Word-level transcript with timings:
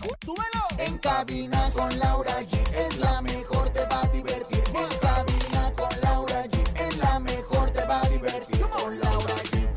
¡Súbelo! 0.00 0.64
En 0.78 0.96
cabina 0.98 1.70
con 1.74 1.98
Laura 1.98 2.40
G 2.40 2.58
es 2.72 2.96
la 2.96 3.20
mejor, 3.20 3.68
te 3.70 3.80
va 3.84 4.00
a 4.02 4.06
divertir. 4.06 4.62
En 4.74 4.98
cabina 4.98 5.72
con 5.76 6.00
Laura 6.00 6.44
G 6.44 6.80
es 6.80 6.96
la 6.96 7.18
mejor, 7.20 7.70
te 7.70 7.84
va 7.84 8.00
a 8.00 8.08
divertir. 8.08 8.60
Con 8.70 8.98
Laura 8.98 9.34
G. 9.34 9.68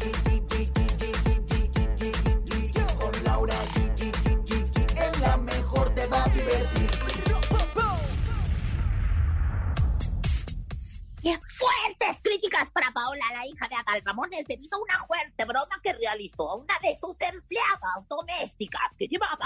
Con 3.00 3.24
Laura 3.24 3.56
G. 3.74 4.02
Es 4.98 5.20
la 5.20 5.38
mejor, 5.38 5.94
te 5.94 6.06
va 6.08 6.24
a 6.24 6.30
divertir. 6.30 6.90
Fuertes 11.44 12.22
críticas 12.22 12.70
para 12.72 12.92
Paola, 12.92 13.26
la 13.34 13.46
hija 13.46 13.68
de 13.68 13.76
Agalramones, 13.76 14.48
debido 14.48 14.78
a 14.78 14.82
una 14.82 15.06
fuerte 15.06 15.46
broma 15.46 15.80
que 15.82 15.94
realizó 15.94 16.50
a 16.52 16.56
una 16.56 16.80
de 16.82 16.98
sus 17.00 17.16
empleadas 17.20 18.08
domésticas 18.10 18.94
que 18.98 19.08
llevaba 19.08 19.46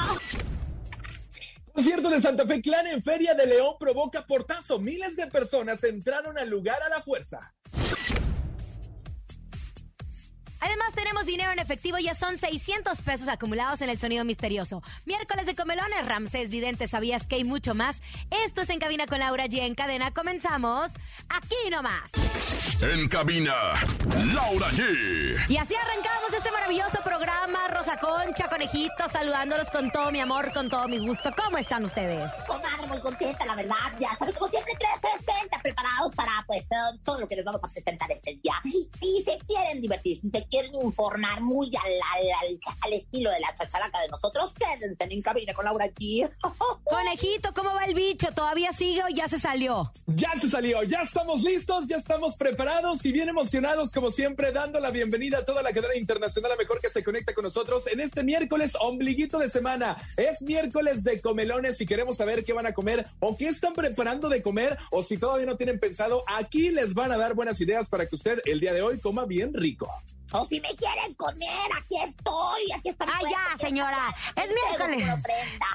Concierto 1.78 2.10
de 2.10 2.20
Santa 2.20 2.48
Fe 2.48 2.60
Clan 2.60 2.88
en 2.88 3.04
Feria 3.04 3.36
de 3.36 3.46
León 3.46 3.76
provoca 3.80 4.26
portazo. 4.26 4.80
Miles 4.80 5.16
de 5.16 5.28
personas 5.28 5.84
entraron 5.84 6.36
al 6.36 6.50
lugar 6.50 6.82
a 6.82 6.90
la 6.90 7.04
fuerza. 7.04 7.54
Además, 10.60 10.94
tenemos 10.94 11.26
dinero 11.26 11.52
en 11.52 11.60
efectivo, 11.60 11.98
ya 11.98 12.16
son 12.16 12.38
600 12.38 13.02
pesos 13.02 13.28
acumulados 13.28 13.82
en 13.82 13.90
el 13.90 14.00
sonido 14.00 14.24
misterioso. 14.26 14.82
Miércoles 15.06 15.46
de 15.46 15.56
comelones, 15.56 16.06
Ramsés 16.06 16.50
Vidente, 16.50 16.88
¿sabías 16.88 17.28
que 17.28 17.36
hay 17.36 17.44
mucho 17.44 17.76
más? 17.76 18.02
Esto 18.46 18.62
es 18.62 18.70
En 18.70 18.80
Cabina 18.80 19.06
con 19.06 19.20
Laura 19.20 19.46
G. 19.46 19.60
En 19.60 19.76
cadena, 19.76 20.12
comenzamos 20.12 20.92
aquí 21.30 21.70
nomás. 21.70 22.12
En 22.82 23.08
cabina, 23.10 23.54
Laura 24.34 24.68
G. 24.72 25.50
Y 25.50 25.58
así 25.58 25.76
arrancamos 25.76 26.34
este 26.36 26.52
maravilloso 26.52 27.00
programa, 27.04 27.68
Rosa 27.70 27.98
Concha, 28.00 28.50
Conejito, 28.50 29.08
saludándolos 29.12 29.70
con 29.70 29.92
todo 29.92 30.12
mi 30.12 30.20
amor, 30.20 30.52
con 30.54 30.70
todo 30.70 30.88
mi 30.88 31.00
gusto. 31.00 31.32
¿Cómo 31.36 31.58
están 31.58 31.86
ustedes? 31.86 32.32
Comadre, 32.48 32.88
muy 32.88 33.00
contenta, 33.00 33.46
la 33.46 33.56
verdad. 33.56 33.76
Ya 34.00 34.16
sabes, 34.18 34.34
como 34.36 34.50
siempre, 34.50 34.74
360 34.78 35.62
preparados 35.62 36.16
para 36.16 36.32
pues 36.46 36.64
todo, 36.70 36.98
todo 37.04 37.20
lo 37.22 37.28
que 37.28 37.36
les 37.36 37.46
vamos 37.46 37.62
a 37.64 37.68
presentar 37.68 38.12
este 38.12 38.40
día. 38.44 38.54
Si 38.64 39.24
se 39.24 39.38
quieren 39.48 39.82
divertir, 39.82 40.20
si 40.20 40.30
se 40.30 40.47
quieren 40.50 40.76
informar 40.76 41.42
muy 41.42 41.68
al, 41.68 41.92
al, 42.16 42.50
al, 42.50 42.60
al 42.82 42.94
estilo 42.94 43.32
de 43.32 43.40
la 43.40 43.54
chachalaca 43.54 44.02
de 44.02 44.10
nosotros, 44.10 44.54
quédense 44.54 45.04
en 45.10 45.22
cabina 45.22 45.54
con 45.54 45.66
Laura 45.66 45.88
G. 45.88 46.30
Conejito, 46.84 47.54
¿cómo 47.54 47.74
va 47.74 47.86
el 47.86 47.94
bicho? 47.94 48.28
¿Todavía 48.34 48.72
sigue 48.72 49.04
o 49.04 49.10
ya 49.10 49.28
se 49.28 49.40
salió? 49.40 49.92
Ya 50.08 50.32
se 50.40 50.50
salió, 50.50 50.84
ya 50.84 51.02
estamos 51.02 51.44
listos, 51.44 51.86
ya 51.88 51.98
estamos 51.98 52.38
preparados 52.38 53.06
y 53.06 53.12
bien 53.12 53.30
emocionados 53.30 53.92
como 53.92 54.12
siempre, 54.12 54.52
dando 54.52 54.80
la 54.80 54.92
bienvenida 54.92 55.40
a 55.40 55.46
toda 55.46 55.62
la 55.62 55.72
cadena 55.72 55.96
internacional 55.96 56.52
a 56.52 56.56
mejor 56.56 56.80
que 56.82 56.90
se 56.90 57.04
conecta 57.04 57.34
con 57.34 57.44
nosotros 57.44 57.88
en 57.88 58.00
este 58.00 58.24
miércoles 58.24 58.74
ombliguito 58.80 59.40
de 59.40 59.50
semana. 59.50 59.98
Es 60.16 60.42
miércoles 60.42 61.04
de 61.04 61.22
comelones 61.22 61.80
y 61.82 61.86
queremos 61.86 62.18
saber 62.18 62.44
qué 62.44 62.54
van 62.54 62.68
a 62.68 62.74
comer 62.74 63.06
o 63.20 63.36
qué 63.36 63.48
están 63.48 63.74
preparando 63.74 64.30
de 64.30 64.42
comer 64.42 64.78
o 64.92 65.04
si 65.04 65.18
todavía 65.18 65.46
no 65.46 65.58
tienen 65.58 65.80
pensado, 65.80 66.24
aquí 66.28 66.70
les 66.70 66.94
van 66.94 67.12
a 67.12 67.18
dar 67.18 67.34
buenas 67.34 67.60
ideas 67.62 67.90
para 67.90 68.08
que 68.08 68.16
usted 68.16 68.40
el 68.46 68.60
día 68.60 68.74
de 68.74 68.82
hoy 68.82 69.00
coma 69.00 69.26
bien 69.26 69.54
rico. 69.54 69.90
O 70.32 70.46
si 70.48 70.60
me 70.60 70.70
quieren 70.76 71.14
comer, 71.16 71.48
aquí 71.78 71.96
estoy, 72.06 72.72
aquí 72.76 72.90
está 72.90 73.06
mi 73.06 73.12
Ah, 73.14 73.18
puesto, 73.20 73.38
ya, 73.58 73.58
señora. 73.68 74.16
Es 74.36 74.48
miércoles. 74.48 75.08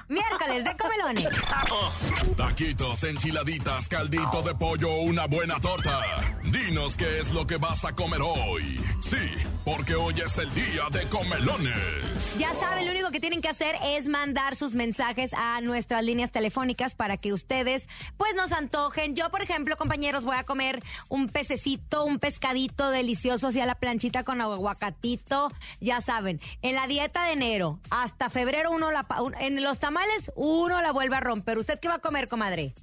Miércoles 0.08 0.64
de 0.64 0.76
comelones. 0.76 1.28
Taquitos, 2.36 3.04
enchiladitas, 3.04 3.88
caldito 3.88 4.42
de 4.42 4.54
pollo, 4.54 4.94
una 4.96 5.26
buena 5.26 5.58
torta. 5.60 6.00
Dinos 6.44 6.96
qué 6.96 7.18
es 7.18 7.30
lo 7.32 7.46
que 7.46 7.56
vas 7.56 7.84
a 7.84 7.94
comer 7.94 8.20
hoy. 8.22 8.80
Sí, 9.00 9.16
porque 9.64 9.94
hoy 9.94 10.14
es 10.24 10.38
el 10.38 10.52
día 10.54 10.84
de 10.91 11.08
comelones. 11.08 12.36
Ya 12.38 12.54
saben, 12.54 12.84
lo 12.86 12.92
único 12.92 13.10
que 13.10 13.20
tienen 13.20 13.41
que 13.41 13.48
hacer 13.48 13.76
es 13.84 14.06
mandar 14.08 14.54
sus 14.56 14.74
mensajes 14.74 15.32
a 15.34 15.60
nuestras 15.60 16.02
líneas 16.04 16.30
telefónicas 16.30 16.94
para 16.94 17.16
que 17.16 17.32
ustedes 17.32 17.88
pues 18.16 18.34
nos 18.34 18.52
antojen. 18.52 19.14
Yo, 19.16 19.30
por 19.30 19.42
ejemplo, 19.42 19.76
compañeros, 19.76 20.24
voy 20.24 20.36
a 20.36 20.44
comer 20.44 20.82
un 21.08 21.28
pececito, 21.28 22.04
un 22.04 22.18
pescadito 22.18 22.91
delicioso 22.91 23.48
hacia 23.48 23.66
la 23.66 23.74
planchita 23.76 24.24
con 24.24 24.41
aguacatito. 24.42 25.48
Ya 25.80 26.00
saben, 26.00 26.41
en 26.62 26.75
la 26.75 26.86
dieta 26.86 27.25
de 27.25 27.32
enero 27.32 27.78
hasta 27.91 28.30
febrero 28.30 28.70
uno 28.70 28.91
la 28.91 29.06
en 29.41 29.62
los 29.62 29.78
tamales 29.78 30.32
uno 30.34 30.80
la 30.80 30.92
vuelve 30.92 31.16
a 31.16 31.20
romper. 31.20 31.58
¿Usted 31.58 31.78
qué 31.78 31.88
va 31.88 31.94
a 31.94 32.00
comer, 32.00 32.28
comadre? 32.28 32.75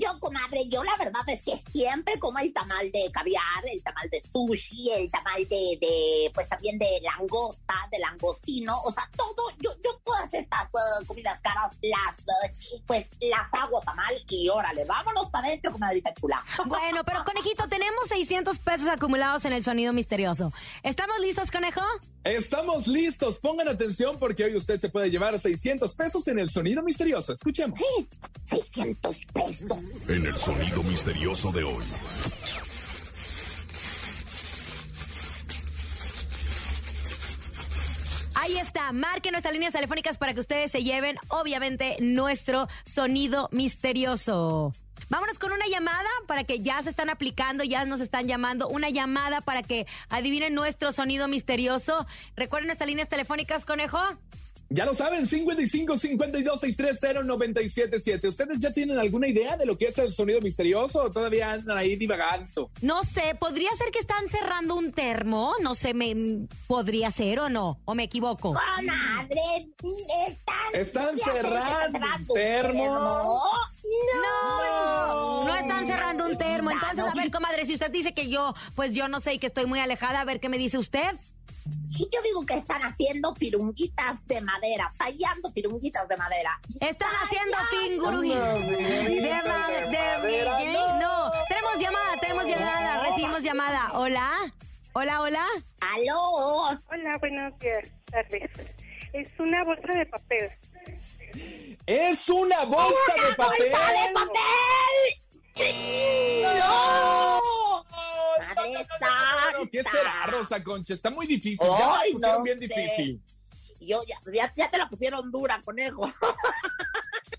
Yo, 0.00 0.18
comadre, 0.18 0.66
yo 0.68 0.82
la 0.82 0.96
verdad 0.96 1.22
es 1.26 1.42
que 1.42 1.62
siempre 1.72 2.18
como 2.18 2.38
el 2.38 2.52
tamal 2.54 2.90
de 2.90 3.10
caviar, 3.12 3.64
el 3.70 3.82
tamal 3.82 4.08
de 4.08 4.22
sushi, 4.32 4.90
el 4.92 5.10
tamal 5.10 5.46
de, 5.48 5.78
de 5.78 6.30
pues 6.32 6.48
también 6.48 6.78
de 6.78 7.00
langosta, 7.02 7.74
de 7.92 7.98
langostino, 7.98 8.80
o 8.82 8.90
sea, 8.90 9.08
todo, 9.14 9.50
yo, 9.58 9.70
yo 9.84 10.00
todas 10.04 10.32
estas 10.32 10.64
eh, 10.64 11.06
comidas 11.06 11.38
caras 11.42 11.76
las, 11.82 12.18
eh, 12.18 12.82
pues 12.86 13.06
las 13.20 13.52
hago 13.52 13.80
tamal 13.80 14.14
y 14.28 14.48
órale, 14.48 14.86
vámonos 14.86 15.28
para 15.28 15.48
adentro, 15.48 15.72
comadrita 15.72 16.14
chula. 16.14 16.42
Bueno, 16.66 17.04
pero 17.04 17.24
conejito, 17.24 17.68
tenemos 17.68 18.08
600 18.08 18.58
pesos 18.58 18.88
acumulados 18.88 19.44
en 19.44 19.52
el 19.52 19.62
sonido 19.62 19.92
misterioso. 19.92 20.52
¿Estamos 20.82 21.18
listos, 21.20 21.50
conejo? 21.50 21.82
Estamos 22.24 22.86
listos, 22.86 23.40
pongan 23.40 23.68
atención 23.68 24.18
porque 24.18 24.44
hoy 24.44 24.54
usted 24.54 24.78
se 24.78 24.90
puede 24.90 25.10
llevar 25.10 25.38
600 25.38 25.94
pesos 25.94 26.28
en 26.28 26.38
el 26.38 26.50
sonido 26.50 26.82
misterioso. 26.82 27.32
Escuchemos. 27.32 27.80
600 28.44 29.20
pesos. 29.32 29.78
En 30.06 30.26
el 30.26 30.36
sonido 30.36 30.82
misterioso 30.82 31.50
de 31.50 31.64
hoy. 31.64 31.84
Ahí 38.34 38.58
está, 38.58 38.92
marquen 38.92 39.32
nuestras 39.32 39.54
líneas 39.54 39.72
telefónicas 39.72 40.18
para 40.18 40.34
que 40.34 40.40
ustedes 40.40 40.70
se 40.70 40.82
lleven, 40.82 41.16
obviamente, 41.28 41.96
nuestro 42.00 42.68
sonido 42.84 43.48
misterioso. 43.52 44.72
Vámonos 45.10 45.40
con 45.40 45.50
una 45.50 45.66
llamada 45.66 46.08
para 46.28 46.44
que 46.44 46.60
ya 46.60 46.80
se 46.82 46.88
están 46.88 47.10
aplicando, 47.10 47.64
ya 47.64 47.84
nos 47.84 48.00
están 48.00 48.28
llamando. 48.28 48.68
Una 48.68 48.90
llamada 48.90 49.40
para 49.40 49.62
que 49.62 49.88
adivinen 50.08 50.54
nuestro 50.54 50.92
sonido 50.92 51.26
misterioso. 51.26 52.06
Recuerden 52.36 52.68
nuestras 52.68 52.88
líneas 52.88 53.08
telefónicas, 53.08 53.66
conejo. 53.66 53.98
Ya 54.72 54.84
lo 54.84 54.94
saben, 54.94 55.26
55 55.26 55.98
52 55.98 56.60
630 56.60 57.24
977. 57.24 58.28
¿Ustedes 58.28 58.60
ya 58.60 58.72
tienen 58.72 59.00
alguna 59.00 59.26
idea 59.26 59.56
de 59.56 59.66
lo 59.66 59.76
que 59.76 59.86
es 59.86 59.98
el 59.98 60.12
sonido 60.12 60.40
misterioso 60.40 61.02
o 61.02 61.10
todavía 61.10 61.50
andan 61.50 61.76
ahí 61.76 61.96
divagando? 61.96 62.70
No 62.80 63.02
sé, 63.02 63.34
podría 63.34 63.68
ser 63.76 63.90
que 63.90 63.98
están 63.98 64.28
cerrando 64.28 64.76
un 64.76 64.92
termo. 64.92 65.54
No 65.60 65.74
sé, 65.74 65.92
me 65.92 66.46
podría 66.68 67.10
ser 67.10 67.40
o 67.40 67.48
no, 67.48 67.80
o 67.84 67.96
me 67.96 68.04
equivoco. 68.04 68.52
Comadre, 68.52 69.66
están... 70.28 70.80
Están 70.80 71.16
ya 71.16 71.24
cerrando 71.24 71.98
un 71.98 72.26
termo. 72.28 73.42
No, 74.22 75.44
no 75.46 75.56
están 75.56 75.86
cerrando 75.88 76.26
un 76.26 76.38
termo. 76.38 76.70
Entonces, 76.70 77.04
a 77.04 77.14
ver, 77.14 77.32
comadre, 77.32 77.64
si 77.64 77.74
usted 77.74 77.90
dice 77.90 78.14
que 78.14 78.28
yo, 78.28 78.54
pues 78.76 78.92
yo 78.92 79.08
no 79.08 79.18
sé 79.18 79.34
y 79.34 79.38
que 79.40 79.48
estoy 79.48 79.66
muy 79.66 79.80
alejada, 79.80 80.20
a 80.20 80.24
ver 80.24 80.38
qué 80.38 80.48
me 80.48 80.58
dice 80.58 80.78
usted. 80.78 81.16
Sí, 81.90 82.08
yo 82.12 82.22
digo 82.22 82.46
que 82.46 82.54
están 82.54 82.80
haciendo 82.82 83.34
pirunguitas 83.34 84.24
de 84.26 84.40
madera, 84.40 84.92
tallando 84.96 85.52
pirunguitas 85.52 86.06
de 86.08 86.16
madera. 86.16 86.58
Están 86.80 87.10
haciendo 87.24 87.56
fingurui. 87.70 88.28
De 88.30 89.42
ma- 89.46 89.68
de- 89.68 90.98
No, 91.00 91.30
tenemos 91.48 91.78
llamada, 91.78 92.16
tenemos 92.20 92.46
llamada, 92.46 93.02
recibimos 93.02 93.42
llamada. 93.42 93.90
Hola, 93.94 94.30
hola, 94.94 95.20
hola. 95.20 95.46
¡Aló! 95.80 96.80
Hola, 96.90 97.18
buenos 97.18 97.58
días, 97.58 97.88
tardes. 98.10 98.50
Es 99.12 99.28
una 99.38 99.64
bolsa 99.64 99.92
de 99.92 100.06
papel. 100.06 100.50
¡Es 101.86 102.28
una 102.28 102.64
bolsa 102.64 103.14
de 103.28 103.34
papel! 103.34 103.70
¡Bolsa 103.70 103.92
de 103.92 104.12
papel! 104.14 105.70
¡No! 106.58 107.40
¡Madre 108.60 108.86
santa! 108.88 109.68
¿Qué 109.70 109.82
será, 109.82 110.26
Rosa 110.26 110.62
Concha? 110.62 110.94
Está 110.94 111.10
muy 111.10 111.26
difícil. 111.26 111.66
Ya 111.66 111.78
la 111.78 111.98
Ay, 112.00 112.12
pusieron 112.12 112.38
no 112.38 112.44
bien 112.44 112.58
sé. 112.60 112.66
difícil. 112.66 113.20
Yo 113.80 114.02
ya, 114.06 114.16
ya, 114.32 114.52
ya 114.54 114.70
te 114.70 114.76
la 114.78 114.88
pusieron 114.88 115.30
dura, 115.30 115.60
conejo. 115.64 116.10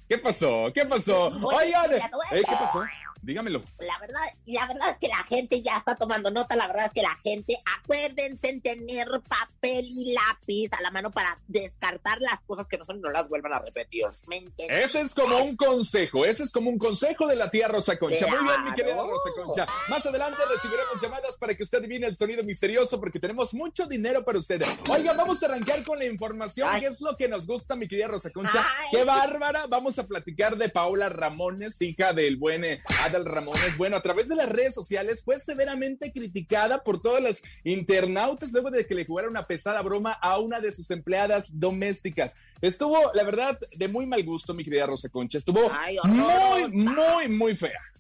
¿Qué 0.10 0.18
pasó? 0.18 0.66
¿Qué 0.74 0.86
pasó? 0.86 1.28
Oye, 1.28 1.68
Oigan, 1.68 1.90
ya. 1.92 2.10
¿eh, 2.32 2.44
¿qué 2.48 2.56
pasó? 2.56 2.84
Dígamelo. 3.22 3.62
La 3.80 3.98
verdad, 4.00 4.22
la 4.46 4.68
verdad 4.68 4.90
es 4.92 4.98
que 4.98 5.08
la 5.08 5.24
gente 5.24 5.62
ya 5.62 5.78
está 5.78 5.96
tomando 5.96 6.32
nota, 6.32 6.56
la 6.56 6.68
verdad 6.68 6.86
es 6.88 6.92
que 6.92 7.02
la 7.02 7.16
gente, 7.24 7.58
acuérdense 7.80 8.50
en 8.50 8.62
tener 8.62 9.08
papel 9.28 9.86
y 9.86 10.14
lápiz 10.14 10.70
a 10.72 10.82
la 10.82 10.92
mano 10.92 11.12
para 11.12 11.40
descartar 11.48 12.20
las 12.22 12.40
cosas 12.42 12.68
que 12.68 12.78
no 12.78 12.86
son 12.86 12.98
y 12.98 13.02
no 13.02 13.12
las 13.12 13.30
vuelvan 13.30 13.54
a 13.54 13.60
repetir. 13.60 14.06
¿Me? 14.28 14.46
Ese 14.58 15.02
es 15.02 15.14
como 15.14 15.38
un 15.38 15.56
consejo, 15.56 16.26
ese 16.26 16.44
es 16.44 16.52
como 16.52 16.70
un 16.70 16.78
consejo 16.78 17.28
de 17.28 17.36
la 17.36 17.50
tía 17.50 17.68
Rosa 17.68 17.98
Concha. 17.98 18.28
Muy 18.28 18.40
bien, 18.40 18.66
mi 18.66 18.72
querida. 18.74 18.96
Rosa 18.96 19.30
Concha. 19.36 19.68
Más 19.90 20.06
adelante 20.06 20.38
recibiremos 20.50 21.02
llamadas 21.02 21.38
para 21.38 21.56
que 21.56 21.64
usted 21.64 21.80
adivine 21.80 22.08
el 22.08 22.16
sonido 22.16 22.44
misterioso 22.44 23.00
porque 23.00 23.20
tenemos 23.20 23.54
mucho 23.54 23.86
dinero 23.86 24.24
para 24.24 24.40
usted. 24.40 24.62
Oiga, 24.90 25.14
vamos 25.14 25.42
a 25.44 25.46
arrancar 25.46 25.84
con 25.84 26.00
la 26.00 26.06
información, 26.06 26.68
Ay. 26.72 26.82
que 26.82 26.88
es 26.88 27.02
lo 27.02 27.16
que 27.16 27.28
nos 27.28 27.46
gusta, 27.46 27.76
mi 27.76 27.88
querida 27.88 28.08
Rosa 28.08 28.30
Concha. 28.32 28.66
Ay. 28.80 28.88
¡Qué 28.92 29.04
bárbara! 29.04 29.68
Vamos 29.68 29.98
a 30.00 30.08
platicar 30.08 30.58
de 30.58 30.70
Paula 30.70 31.10
Ramones, 31.10 31.82
hija 31.82 32.14
del 32.14 32.38
buen 32.38 32.64
eh, 32.64 32.82
Adal 33.12 33.26
Ramones. 33.26 33.78
Bueno, 33.78 33.98
a 33.98 34.02
través 34.02 34.30
de 34.30 34.36
las 34.36 34.48
redes 34.48 34.74
sociales 34.74 35.24
fue 35.24 35.40
severamente 35.40 36.12
criticada 36.12 36.84
por 36.84 37.02
todas 37.02 37.22
las 37.22 37.44
internautas 37.64 38.52
luego 38.52 38.72
de 38.72 38.86
que 38.86 38.96
le 38.96 39.06
jugara 39.06 39.30
una 39.30 39.46
pesada 39.46 39.82
broma 39.82 40.14
a 40.14 40.40
una 40.40 40.62
de 40.62 40.72
sus 40.72 40.90
empleadas 40.92 41.60
domésticas. 41.60 42.36
Estuvo, 42.62 43.12
la 43.14 43.24
verdad, 43.24 43.60
de 43.76 43.88
muy 43.88 44.06
mal 44.06 44.24
gusto, 44.24 44.54
mi 44.54 44.64
querida 44.64 44.86
Rosa 44.86 45.10
Concha. 45.10 45.38
Estuvo 45.38 45.70
Ay, 45.74 45.98
muy, 46.04 46.72
muy, 46.72 47.28
muy 47.28 47.56
fea. 47.56 47.91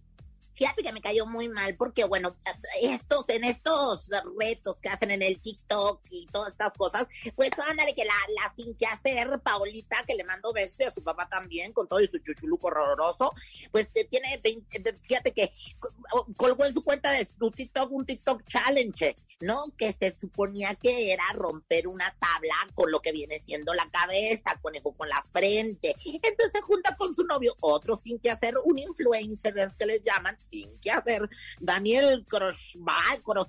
Fíjate 0.54 0.84
que 0.84 0.92
me 0.92 1.02
cayó 1.02 1.26
muy 1.26 1.50
mal 1.50 1.76
porque, 1.76 2.04
bueno, 2.04 2.36
estos, 2.82 3.26
en 3.30 3.44
estos 3.44 4.10
retos 4.40 4.78
que 4.82 4.90
hacen 4.90 5.12
en 5.12 5.22
el 5.22 5.40
TikTok 5.40 6.02
y 6.10 6.28
todas 6.28 6.50
estas 6.50 6.74
cosas, 6.74 7.08
pues 7.36 7.52
ándale 7.68 7.94
que 7.96 8.06
la, 8.06 8.14
la 8.36 8.54
sin 8.56 8.76
que 8.76 8.86
hacer, 8.86 9.40
Paulita, 9.44 10.04
que 10.06 10.16
le 10.16 10.24
mandó 10.24 10.54
besos 10.54 10.76
y 10.80 10.84
a 10.84 10.94
su 10.94 11.04
papá 11.04 11.28
también, 11.30 11.74
con 11.74 11.88
todo 11.88 12.00
y 12.02 12.08
su 12.08 12.20
chuchuluco 12.20 12.68
horroroso, 12.68 13.34
pues 13.72 13.90
tiene, 14.10 14.40
20 14.44 14.94
fíjate 15.02 15.32
que 15.32 15.52
co- 15.80 16.28
colgó 16.36 16.66
en 16.66 16.74
su 16.74 16.84
cuenta 16.84 17.12
de 17.12 17.26
su 17.26 17.50
TikTok 17.52 17.92
un 17.92 18.06
TikTok 18.06 18.44
challenge, 18.48 19.16
¿no? 19.40 19.66
Que 19.78 19.94
se 19.94 20.12
suponía 20.14 20.76
que 20.76 21.12
era 21.14 21.24
romper 21.34 21.88
una 21.88 22.16
tabla 22.20 22.54
con 22.74 22.92
lo 22.92 23.00
que 23.00 23.12
viene 23.12 23.40
siendo 23.46 23.74
la 23.74 23.90
cabeza, 23.90 24.60
conejo 24.62 24.94
con 24.94 25.10
la 25.10 25.26
frente. 25.32 25.96
Entonces 26.06 26.52
se 26.52 26.62
junta 26.62 26.96
con 26.96 27.16
su 27.16 27.24
novio, 27.24 27.56
otro 27.62 28.00
sin 28.04 28.20
que 28.20 28.30
hacer, 28.32 28.56
un 28.66 28.80
influencer, 28.80 29.58
es 29.58 29.72
que 29.76 29.86
les 29.86 30.02
llaman, 30.04 30.38
sin 30.52 30.78
que 30.80 30.92
hacer, 30.92 31.30
Daniel 31.60 32.26
Corosabio, 32.28 33.48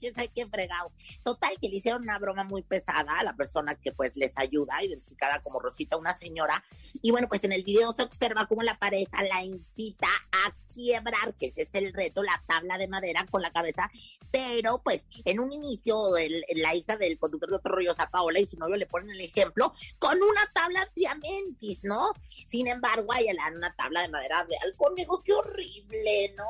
quién 0.00 0.14
sabe 0.14 0.30
qué 0.34 0.46
fregado. 0.46 0.92
Total, 1.22 1.58
que 1.60 1.68
le 1.68 1.76
hicieron 1.76 2.02
una 2.02 2.18
broma 2.18 2.44
muy 2.44 2.62
pesada 2.62 3.18
a 3.18 3.24
la 3.24 3.34
persona 3.34 3.74
que 3.74 3.92
pues 3.92 4.16
les 4.16 4.32
ayuda, 4.36 4.82
identificada 4.82 5.42
como 5.42 5.58
Rosita, 5.58 5.96
una 5.96 6.14
señora. 6.14 6.64
Y 7.02 7.10
bueno, 7.10 7.28
pues 7.28 7.42
en 7.44 7.52
el 7.52 7.64
video 7.64 7.92
se 7.92 8.02
observa 8.02 8.46
cómo 8.46 8.62
la 8.62 8.78
pareja 8.78 9.22
la 9.24 9.42
incita 9.42 10.08
a 10.32 10.54
quiebrar, 10.74 11.34
que 11.38 11.46
ese 11.46 11.62
es 11.62 11.68
el 11.72 11.92
reto, 11.92 12.22
la 12.22 12.42
tabla 12.46 12.76
de 12.78 12.88
madera 12.88 13.26
con 13.30 13.42
la 13.42 13.52
cabeza. 13.52 13.90
Pero 14.30 14.80
pues 14.82 15.02
en 15.24 15.38
un 15.40 15.52
inicio, 15.52 16.16
el- 16.16 16.44
la 16.56 16.74
hija 16.74 16.96
del 16.96 17.18
conductor 17.18 17.50
de 17.50 17.56
Otro 17.56 17.74
Rollosa, 17.76 18.10
Paola, 18.10 18.40
y 18.40 18.46
su 18.46 18.58
novio 18.58 18.76
le 18.76 18.86
ponen 18.86 19.10
el 19.10 19.20
ejemplo 19.20 19.72
con 19.98 20.20
una 20.22 20.40
tabla 20.52 20.90
diamantis, 20.94 21.80
¿no? 21.84 22.12
Sin 22.50 22.66
embargo, 22.66 23.12
a 23.12 23.20
ella 23.20 23.32
le 23.32 23.38
dan 23.38 23.56
una 23.56 23.74
tabla 23.76 24.02
de 24.02 24.08
madera 24.08 24.44
real. 24.44 24.74
Conejo, 24.76 25.22
qué 25.22 25.32
horrible, 25.32 26.34
¿no? 26.36 26.44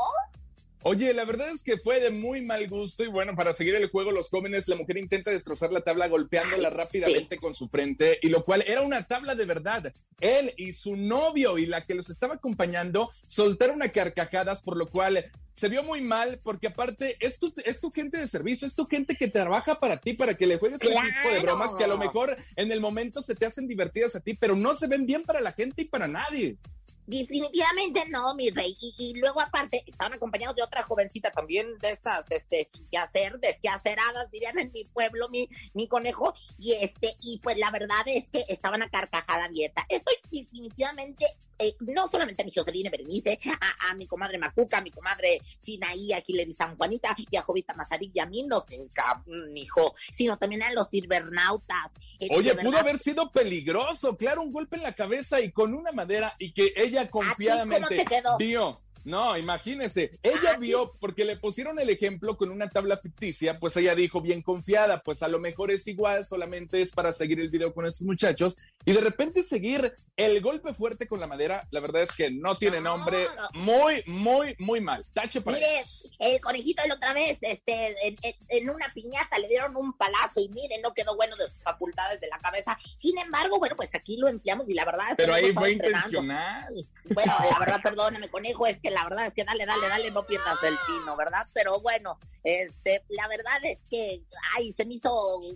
Oye, 0.87 1.15
la 1.15 1.25
verdad 1.25 1.49
es 1.49 1.63
que 1.63 1.79
fue 1.79 1.99
de 1.99 2.11
muy 2.11 2.43
mal 2.43 2.69
gusto 2.69 3.05
y 3.05 3.07
bueno, 3.07 3.35
para 3.35 3.55
seguir 3.55 3.75
el 3.75 3.89
juego, 3.89 4.13
los 4.13 4.29
jóvenes, 4.29 4.69
la 4.69 4.77
mujer 4.77 4.99
intenta 4.99 5.31
destrozar 5.31 5.73
la 5.73 5.81
tabla 5.81 6.09
golpeándola 6.09 6.69
Ay, 6.69 6.75
rápidamente 6.75 7.39
con 7.39 7.55
su 7.55 7.69
frente 7.69 8.19
y 8.21 8.29
lo 8.29 8.45
cual 8.45 8.63
era 8.67 8.83
una 8.83 9.03
tabla 9.07 9.35
de 9.35 9.47
verdad. 9.47 9.95
Él 10.21 10.53
y 10.59 10.73
su 10.73 10.95
novio 10.95 11.57
y 11.57 11.65
la 11.65 11.87
que 11.87 11.95
los 11.95 12.11
estaba 12.11 12.35
acompañando 12.35 13.11
soltaron 13.27 13.83
a 13.83 13.89
carcajadas, 13.89 14.61
por 14.61 14.77
lo 14.77 14.91
cual 14.91 15.25
se 15.55 15.71
vio 15.71 15.83
muy 15.85 16.03
mal 16.03 16.39
porque 16.43 16.67
aparte 16.67 17.17
es 17.19 17.39
tu, 17.39 17.55
es 17.65 17.81
tu 17.81 17.91
gente 17.91 18.19
de 18.19 18.29
servicio, 18.29 18.67
es 18.67 18.75
tu 18.75 18.85
gente 18.85 19.17
que 19.17 19.29
trabaja 19.29 19.81
para 19.81 19.97
ti, 19.97 20.13
para 20.13 20.35
que 20.35 20.47
le 20.47 20.59
juegues 20.59 20.83
ese 20.83 20.93
¡Claro! 20.93 21.09
tipo 21.09 21.35
de 21.35 21.41
bromas 21.41 21.77
que 21.77 21.85
a 21.85 21.89
lo 21.89 21.97
mejor 21.97 22.37
en 22.57 22.71
el 22.71 22.83
momento 22.83 23.23
se 23.23 23.35
te 23.35 23.47
hacen 23.47 23.67
divertidas 23.67 24.17
a 24.17 24.21
ti, 24.21 24.35
pero 24.35 24.55
no 24.55 24.75
se 24.75 24.87
ven 24.87 25.07
bien 25.07 25.23
para 25.23 25.41
la 25.41 25.53
gente 25.53 25.81
y 25.81 25.87
para 25.87 26.09
nadie. 26.09 26.59
Definitivamente 27.06 28.05
no, 28.09 28.35
mi 28.35 28.51
rey. 28.51 28.77
Y, 28.81 28.95
y 28.99 29.19
luego 29.19 29.41
aparte 29.41 29.85
estaban 29.87 30.15
acompañados 30.15 30.56
de 30.56 30.62
otra 30.62 30.83
jovencita 30.83 31.31
también 31.31 31.79
de 31.79 31.91
estas, 31.91 32.31
este, 32.31 32.69
sin 32.73 32.89
que 32.89 32.99
hacer, 32.99 33.39
desquaceradas, 33.41 34.31
dirían 34.31 34.59
en 34.59 34.73
mi 34.73 34.85
pueblo, 34.85 35.29
mi, 35.29 35.49
mi 35.75 35.87
conejo. 35.87 36.35
Y 36.59 36.73
este, 36.73 37.17
y 37.21 37.39
pues 37.43 37.59
la 37.59 37.71
verdad 37.71 38.03
es 38.06 38.29
que 38.31 38.45
estaban 38.49 38.83
a 38.83 38.89
carcajada 38.89 39.45
abierta. 39.45 39.85
Estoy 39.89 40.15
definitivamente, 40.31 41.27
eh, 41.59 41.75
no 41.81 42.09
solamente 42.09 42.43
a 42.43 42.47
mi 42.47 42.53
Joseline 42.55 42.91
Berenice, 42.91 43.39
a, 43.61 43.91
a 43.91 43.95
mi 43.95 44.06
comadre 44.06 44.39
Macuca, 44.39 44.79
a 44.79 44.83
mi 44.83 44.91
comadre 44.91 45.41
Sinaí, 45.62 46.12
a 46.12 46.23
Hilary 46.27 46.53
San 46.53 46.77
Juanita 46.77 47.17
y 47.31 47.37
a 47.37 47.43
Jovita 47.43 47.75
Mazarik 47.75 48.11
y 48.15 48.21
a 48.21 48.27
mí 48.27 48.43
nos 48.43 48.65
hijo, 49.55 49.95
sino 50.12 50.39
también 50.39 50.62
a 50.62 50.73
los 50.73 50.89
cibernautas. 50.91 51.93
Eh, 52.19 52.29
Oye, 52.31 52.55
pudo 52.55 52.79
haber 52.79 52.99
sido 52.99 53.31
peligroso, 53.31 54.17
claro, 54.17 54.43
un 54.43 54.53
golpe 54.53 54.77
en 54.77 54.83
la 54.83 54.93
cabeza 54.93 55.41
y 55.41 55.53
con 55.53 55.75
una 55.75 55.93
madera 55.93 56.35
y 56.39 56.53
que 56.53 56.73
ella 56.77 57.11
confiadamente 57.11 57.97
te 57.97 58.05
quedó? 58.05 58.37
vio. 58.39 58.84
No, 59.05 59.37
imagínese, 59.37 60.19
ella 60.23 60.56
vio, 60.59 60.95
porque 60.99 61.25
le 61.27 61.37
pusieron 61.37 61.79
el 61.79 61.91
ejemplo 61.91 62.37
con 62.37 62.51
una 62.51 62.71
tabla 62.71 62.97
ficticia, 62.97 63.59
pues 63.61 63.77
ella 63.77 63.95
dijo 63.95 64.21
bien 64.23 64.41
confiada, 64.43 65.01
pues 65.01 65.23
a 65.23 65.29
lo 65.29 65.39
mejor 65.39 65.71
es 65.71 65.87
igual, 65.87 66.25
solamente 66.25 66.81
es 66.81 66.91
para 66.91 67.12
seguir 67.12 67.39
el 67.39 67.51
video 67.51 67.75
con 67.75 67.85
estos 67.85 68.06
muchachos, 68.06 68.56
y 68.87 68.93
de 68.93 69.01
repente 69.01 69.43
seguir 69.43 69.93
el 70.17 70.41
golpe 70.41 70.73
fuerte 70.73 71.06
con 71.06 71.21
la 71.21 71.27
madera, 71.27 71.67
la 71.71 71.81
verdad 71.81 72.03
es 72.03 72.12
que 72.12 72.31
no 72.31 72.56
tiene 72.56 72.81
No, 72.81 72.97
nombre, 72.97 73.27
no. 73.53 73.61
muy, 73.61 74.03
muy, 74.06 74.56
muy 74.59 74.81
mal. 74.81 75.05
Tache 75.12 75.41
para 75.41 75.57
Mire, 75.57 75.83
el 76.21 76.41
conejito 76.41 76.83
la 76.87 76.95
otra 76.95 77.12
vez, 77.12 77.37
este, 77.43 78.07
en, 78.09 78.17
en- 78.49 78.71
una 78.71 78.91
piñata 78.95 79.39
le 79.39 79.49
dieron 79.49 79.77
un 79.77 79.93
palazo 79.97 80.41
y 80.41 80.49
miren, 80.49 80.81
no 80.81 80.93
quedó 80.95 81.15
bueno 81.17 81.37
de 81.37 81.45
sus 81.49 81.62
facultades 81.62 82.21
de 82.21 82.29
la 82.29 82.39
cabeza. 82.39 82.77
Sin 82.99 83.19
embargo, 83.19 83.59
bueno, 83.59 83.77
pues 83.77 83.91
aquí 83.95 84.17
lo 84.17 84.29
empleamos 84.29 84.69
y 84.71 84.75
la 84.75 84.85
verdad 84.87 85.03
es 85.11 85.17
que 85.17 85.23
Pero 85.23 85.35
ahí 85.35 85.53
fue 85.53 85.73
entrenando. 85.73 86.07
intencional. 86.09 86.87
Bueno, 87.12 87.35
la 87.50 87.59
verdad, 87.59 87.81
perdóname, 87.83 88.29
conejo, 88.29 88.67
es 88.67 88.81
que 88.81 88.91
la 88.94 89.05
verdad 89.05 89.26
es 89.26 89.35
que 89.35 89.44
dale, 89.44 89.67
dale, 89.67 89.88
dale, 89.88 90.11
no 90.11 90.26
pierdas 90.26 90.62
el 90.62 90.79
tino, 90.87 91.17
¿verdad? 91.17 91.46
Pero 91.52 91.81
bueno, 91.81 92.19
este, 92.44 93.02
la 93.08 93.26
verdad 93.26 93.58
es 93.64 93.79
que, 93.91 94.23
ay, 94.55 94.75
se 94.76 94.85
me 94.85 94.94
hizo 94.94 95.11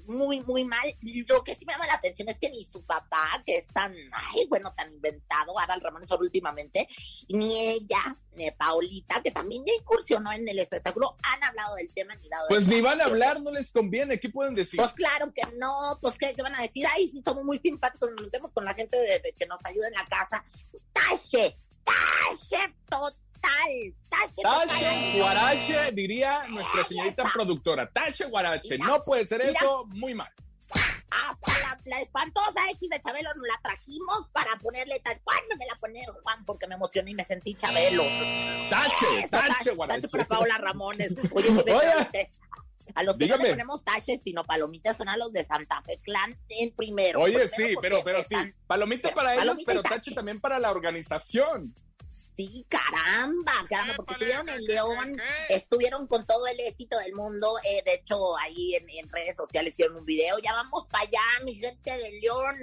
muy, 0.06 0.40
muy 0.40 0.64
mal. 0.64 0.96
Lo 1.28 1.44
que 1.44 1.54
sí 1.54 1.66
me 1.66 1.74
llama 1.74 1.86
la 1.86 1.94
atención 1.94 2.30
es 2.30 2.38
que 2.38 2.48
ni 2.48 2.64
su 2.64 2.82
papá, 2.82 3.42
que 3.44 3.58
es 3.58 3.66
tan, 3.68 3.94
ay, 4.12 4.46
bueno, 4.48 4.72
tan 4.74 4.92
inventado, 4.92 5.58
Adal 5.58 5.82
Ramones 5.82 6.08
solo 6.08 6.22
últimamente, 6.22 6.88
ni 7.28 7.72
ella, 7.72 8.16
ni 8.32 8.50
Paulita, 8.52 9.22
que 9.22 9.30
también 9.30 9.64
ya 9.66 9.74
incursionó 9.74 10.32
en 10.32 10.48
el 10.48 10.58
espectáculo, 10.58 11.16
han 11.22 11.44
hablado 11.44 11.76
del 11.76 11.92
tema 11.92 12.14
ni 12.14 12.28
dado 12.28 12.48
Pues 12.48 12.66
ni 12.66 12.80
van 12.80 13.02
a 13.02 13.04
hablar, 13.04 13.40
no 13.42 13.52
les 13.52 13.70
conviene, 13.70 14.18
¿qué 14.18 14.30
pueden 14.30 14.54
decir? 14.54 14.78
Pues 14.78 14.94
claro 14.94 15.30
que 15.34 15.42
no, 15.58 15.98
pues 16.00 16.14
¿qué, 16.18 16.34
qué 16.34 16.42
van 16.42 16.56
a 16.56 16.62
decir? 16.62 16.86
Ay, 16.94 17.06
sí, 17.06 17.22
somos 17.22 17.44
muy 17.44 17.58
simpáticos, 17.58 18.10
nos 18.12 18.22
metemos 18.22 18.50
con 18.52 18.64
la 18.64 18.72
gente 18.72 18.98
de, 18.98 19.18
de 19.18 19.34
que 19.38 19.46
nos 19.46 19.60
ayuda 19.64 19.88
en 19.88 19.94
la 19.94 20.06
casa. 20.06 20.42
Tache, 20.94 21.58
tache 21.84 22.74
total, 23.48 23.94
tache. 24.08 24.42
Tache 24.42 25.18
Guarache, 25.18 25.92
diría 25.92 26.42
nuestra 26.48 26.84
señorita 26.84 27.24
productora. 27.32 27.90
Tache 27.90 28.26
Guarache, 28.26 28.78
no 28.78 29.04
puede 29.04 29.24
ser 29.26 29.38
mira. 29.44 29.52
eso, 29.52 29.84
muy 29.86 30.14
mal. 30.14 30.30
Hasta 31.10 31.58
la, 31.60 31.80
la 31.86 32.00
espantosa 32.02 32.52
X 32.72 32.90
de 32.90 33.00
Chabelo 33.00 33.30
nos 33.34 33.46
la 33.46 33.58
trajimos 33.62 34.28
para 34.32 34.56
ponerle 34.58 35.00
tal. 35.00 35.18
¿Cuándo 35.24 35.56
me 35.56 35.66
la 35.66 35.74
poner, 35.76 36.04
Juan? 36.22 36.44
Porque 36.44 36.66
me 36.66 36.74
emocioné 36.74 37.12
y 37.12 37.14
me 37.14 37.24
sentí 37.24 37.54
Chabelo. 37.54 38.02
Tache, 38.68 39.06
Eso, 39.20 39.28
tache 39.30 39.70
Guarache. 39.74 40.02
Tache 40.02 40.12
para 40.12 40.26
Paola 40.26 40.58
Ramones. 40.58 41.14
Oye, 41.32 41.48
Oye. 41.50 42.30
a 42.94 43.02
los 43.02 43.16
que 43.16 43.26
no 43.26 43.34
Dígame. 43.36 43.44
le 43.44 43.50
ponemos 43.50 43.82
taches, 43.84 44.20
sino 44.22 44.44
palomitas, 44.44 44.96
son 44.98 45.08
a 45.08 45.16
los 45.16 45.32
de 45.32 45.44
Santa 45.46 45.80
Fe 45.82 45.98
Clan 46.02 46.38
en 46.50 46.72
primero. 46.74 47.20
Oye, 47.22 47.48
Primero 47.48 47.56
sí, 47.56 47.74
pero, 47.80 48.02
pero 48.04 48.18
sí, 48.18 48.34
están- 48.34 48.54
palomita 48.66 49.08
pero 49.08 49.14
para 49.14 49.32
ellos, 49.32 49.44
palomita 49.46 49.70
pero 49.72 49.82
tache. 49.82 49.94
tache 49.94 50.10
también 50.14 50.40
para 50.40 50.58
la 50.58 50.70
organización. 50.70 51.74
Sí, 52.38 52.64
caramba, 52.68 53.52
caramba, 53.68 53.94
porque 53.96 54.12
estuvieron 54.12 54.48
en 54.48 54.64
León, 54.64 55.20
estuvieron 55.48 56.06
con 56.06 56.24
todo 56.24 56.46
el 56.46 56.60
éxito 56.60 56.96
del 57.00 57.12
mundo. 57.12 57.48
eh, 57.64 57.82
de 57.84 57.94
hecho, 57.94 58.36
ahí 58.38 58.76
en, 58.76 58.88
en 58.90 59.08
redes 59.08 59.36
sociales 59.36 59.72
hicieron 59.72 59.96
un 59.96 60.04
video. 60.04 60.38
Ya 60.38 60.52
vamos 60.52 60.86
para 60.88 61.02
allá, 61.02 61.44
mi 61.44 61.56
gente 61.56 61.90
de 61.96 62.12
León. 62.20 62.54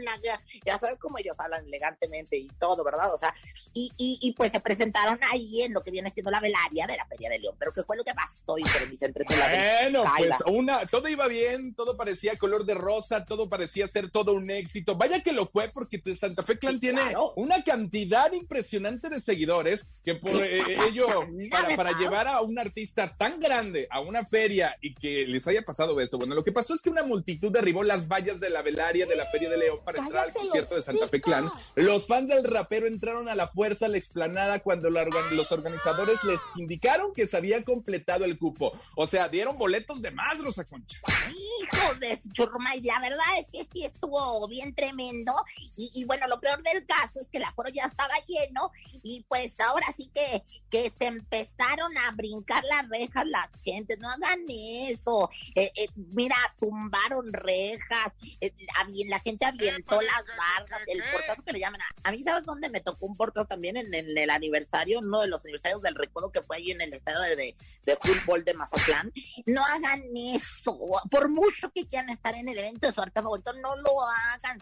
Ya, 0.66 0.80
sabes 0.80 0.98
cómo 0.98 1.18
ellos 1.18 1.36
hablan 1.38 1.66
elegantemente 1.66 2.38
y 2.38 2.48
todo, 2.58 2.86
¿verdad? 2.86 3.14
O 3.14 3.18
sea, 3.18 3.36
y, 3.74 3.92
y, 3.98 4.18
y 4.22 4.32
pues 4.32 4.54
se 4.54 4.62
presentaron 4.62 5.20
ahí 5.30 5.64
en 5.64 5.74
lo 5.74 5.82
que 5.84 5.92
viene 5.92 6.10
siendo 6.10 6.32
la 6.32 6.40
velaria 6.40 6.88
de 6.88 6.96
la 6.96 7.06
Feria 7.08 7.30
de 7.30 7.40
León. 7.40 7.58
Pero 7.60 7.74
¿qué 7.74 7.84
fue 7.84 7.98
lo 7.98 8.06
que 8.06 8.14
pasó? 8.14 8.58
Y 8.58 8.64
entre 9.02 9.26
Bueno, 9.26 10.04
pues 10.18 10.36
una, 10.48 10.86
todo 10.86 11.10
iba 11.10 11.28
bien, 11.28 11.76
todo 11.76 11.98
parecía 11.98 12.38
color 12.38 12.66
de 12.66 12.76
rosa, 12.76 13.26
todo 13.26 13.50
parecía 13.50 13.88
ser 13.88 14.10
todo 14.10 14.32
un 14.36 14.50
éxito. 14.50 14.96
Vaya 14.96 15.22
que 15.22 15.34
lo 15.34 15.46
fue, 15.46 15.68
porque 15.68 16.00
pues, 16.00 16.20
Santa 16.20 16.44
Fe 16.44 16.58
Clan 16.58 16.76
Sí, 16.76 16.80
tiene 16.80 17.02
claro. 17.02 17.34
una 17.36 17.62
cantidad 17.62 18.32
impresionante 18.32 19.10
de 19.10 19.20
seguidores. 19.20 19.65
Que 20.04 20.16
por 20.16 20.32
eh, 20.36 20.62
ello, 20.88 21.08
para, 21.52 21.76
para 21.76 21.98
llevar 21.98 22.28
a 22.28 22.42
un 22.42 22.60
artista 22.60 23.16
tan 23.18 23.40
grande 23.40 23.88
a 23.90 24.00
una 24.00 24.26
feria 24.26 24.76
y 24.82 24.94
que 24.94 25.26
les 25.26 25.48
haya 25.48 25.64
pasado 25.64 26.00
esto. 26.00 26.18
Bueno, 26.18 26.36
lo 26.36 26.44
que 26.44 26.52
pasó 26.52 26.74
es 26.74 26.82
que 26.82 26.90
una 26.90 27.04
multitud 27.04 27.52
derribó 27.52 27.84
las 27.84 28.08
vallas 28.08 28.40
de 28.40 28.50
la 28.50 28.62
velaria 28.62 29.06
de 29.06 29.16
la 29.16 29.26
Feria 29.28 29.50
de 29.50 29.58
León 29.58 29.80
para 29.84 30.00
entrar 30.00 30.26
al 30.26 30.34
concierto 30.34 30.76
de 30.76 30.82
Santa 30.82 31.08
Fe 31.08 31.22
Clan. 31.22 31.50
Los 31.76 32.08
fans 32.08 32.30
del 32.30 32.44
rapero 32.44 32.88
entraron 32.88 33.30
a 33.30 33.36
la 33.36 33.48
fuerza 33.48 33.86
a 33.86 33.90
la 33.90 33.98
explanada 33.98 34.60
cuando 34.60 34.90
los 34.90 35.52
organizadores 35.52 36.24
les 36.24 36.40
indicaron 36.58 37.14
que 37.14 37.28
se 37.28 37.38
había 37.38 37.64
completado 37.64 38.26
el 38.26 38.38
cupo. 38.38 38.72
O 38.96 39.08
sea, 39.08 39.28
dieron 39.28 39.58
boletos 39.58 40.02
de 40.02 40.12
más, 40.12 40.44
Rosa 40.44 40.66
Concha. 40.66 41.00
Hijo 41.30 41.96
de 42.00 42.20
churruma, 42.32 42.76
y 42.76 42.82
la 42.82 43.00
verdad 43.00 43.26
es 43.40 43.48
que 43.52 43.68
sí 43.72 43.86
estuvo 43.86 44.48
bien 44.48 44.74
tremendo. 44.76 45.34
Y, 45.76 46.06
bueno, 46.06 46.28
lo 46.28 46.40
peor 46.40 46.62
del 46.64 46.86
caso 46.86 47.20
es 47.22 47.28
que 47.28 47.38
el 47.38 47.44
aforo 47.44 47.70
ya 47.70 47.86
estaba 47.86 48.14
lleno 48.26 48.72
y 49.04 49.24
pues 49.28 49.54
ahora 49.64 49.88
sí 49.96 50.10
que, 50.14 50.44
que 50.70 50.92
se 51.00 51.08
empezaron 51.08 51.98
a 52.00 52.12
brincar 52.12 52.64
las 52.66 52.90
rejas 52.90 53.26
las 53.28 53.50
gentes. 53.64 54.00
No 54.00 54.10
hagan 54.10 54.46
eso. 54.50 55.30
Eh, 55.56 55.72
eh, 55.76 55.88
mira, 55.96 56.36
tumbaron 56.60 57.32
rejas, 57.32 58.14
eh, 58.42 58.54
la 59.08 59.20
gente 59.20 59.46
avientó 59.46 60.02
las 60.02 60.24
barras, 60.38 60.82
el 60.88 61.04
portazo 61.12 61.44
que 61.44 61.54
le 61.54 61.60
llaman. 61.60 61.82
A, 62.04 62.12
mí, 62.12 62.22
¿sabes 62.24 62.46
dónde 62.46 62.70
me 62.70 62.82
tocó 62.82 63.06
un 63.06 63.16
portazo 63.16 63.48
también? 63.48 63.78
En, 63.78 63.94
el 63.94 64.30
aniversario, 64.30 65.00
uno 65.00 65.22
de 65.22 65.28
los 65.28 65.44
aniversarios 65.44 65.82
del 65.82 65.96
recodo 65.96 66.32
que 66.32 66.42
fue 66.42 66.58
ahí 66.58 66.72
en 66.72 66.82
el 66.82 66.94
estado 66.94 67.22
de, 67.24 67.56
de, 67.86 67.96
fútbol 67.96 68.44
de 68.44 68.54
Mazatlán. 68.54 69.12
No 69.46 69.64
hagan 69.66 70.04
eso. 70.16 70.78
Por 71.10 71.30
mucho 71.30 71.72
que 71.72 71.86
quieran 71.86 72.10
estar 72.10 72.36
en 72.36 72.50
el 72.50 72.58
evento 72.58 72.88
de 72.88 72.94
su 72.94 73.02
arte 73.02 73.22
favorito, 73.22 73.54
no 73.54 73.76
lo 73.78 73.92
hagan. 74.34 74.62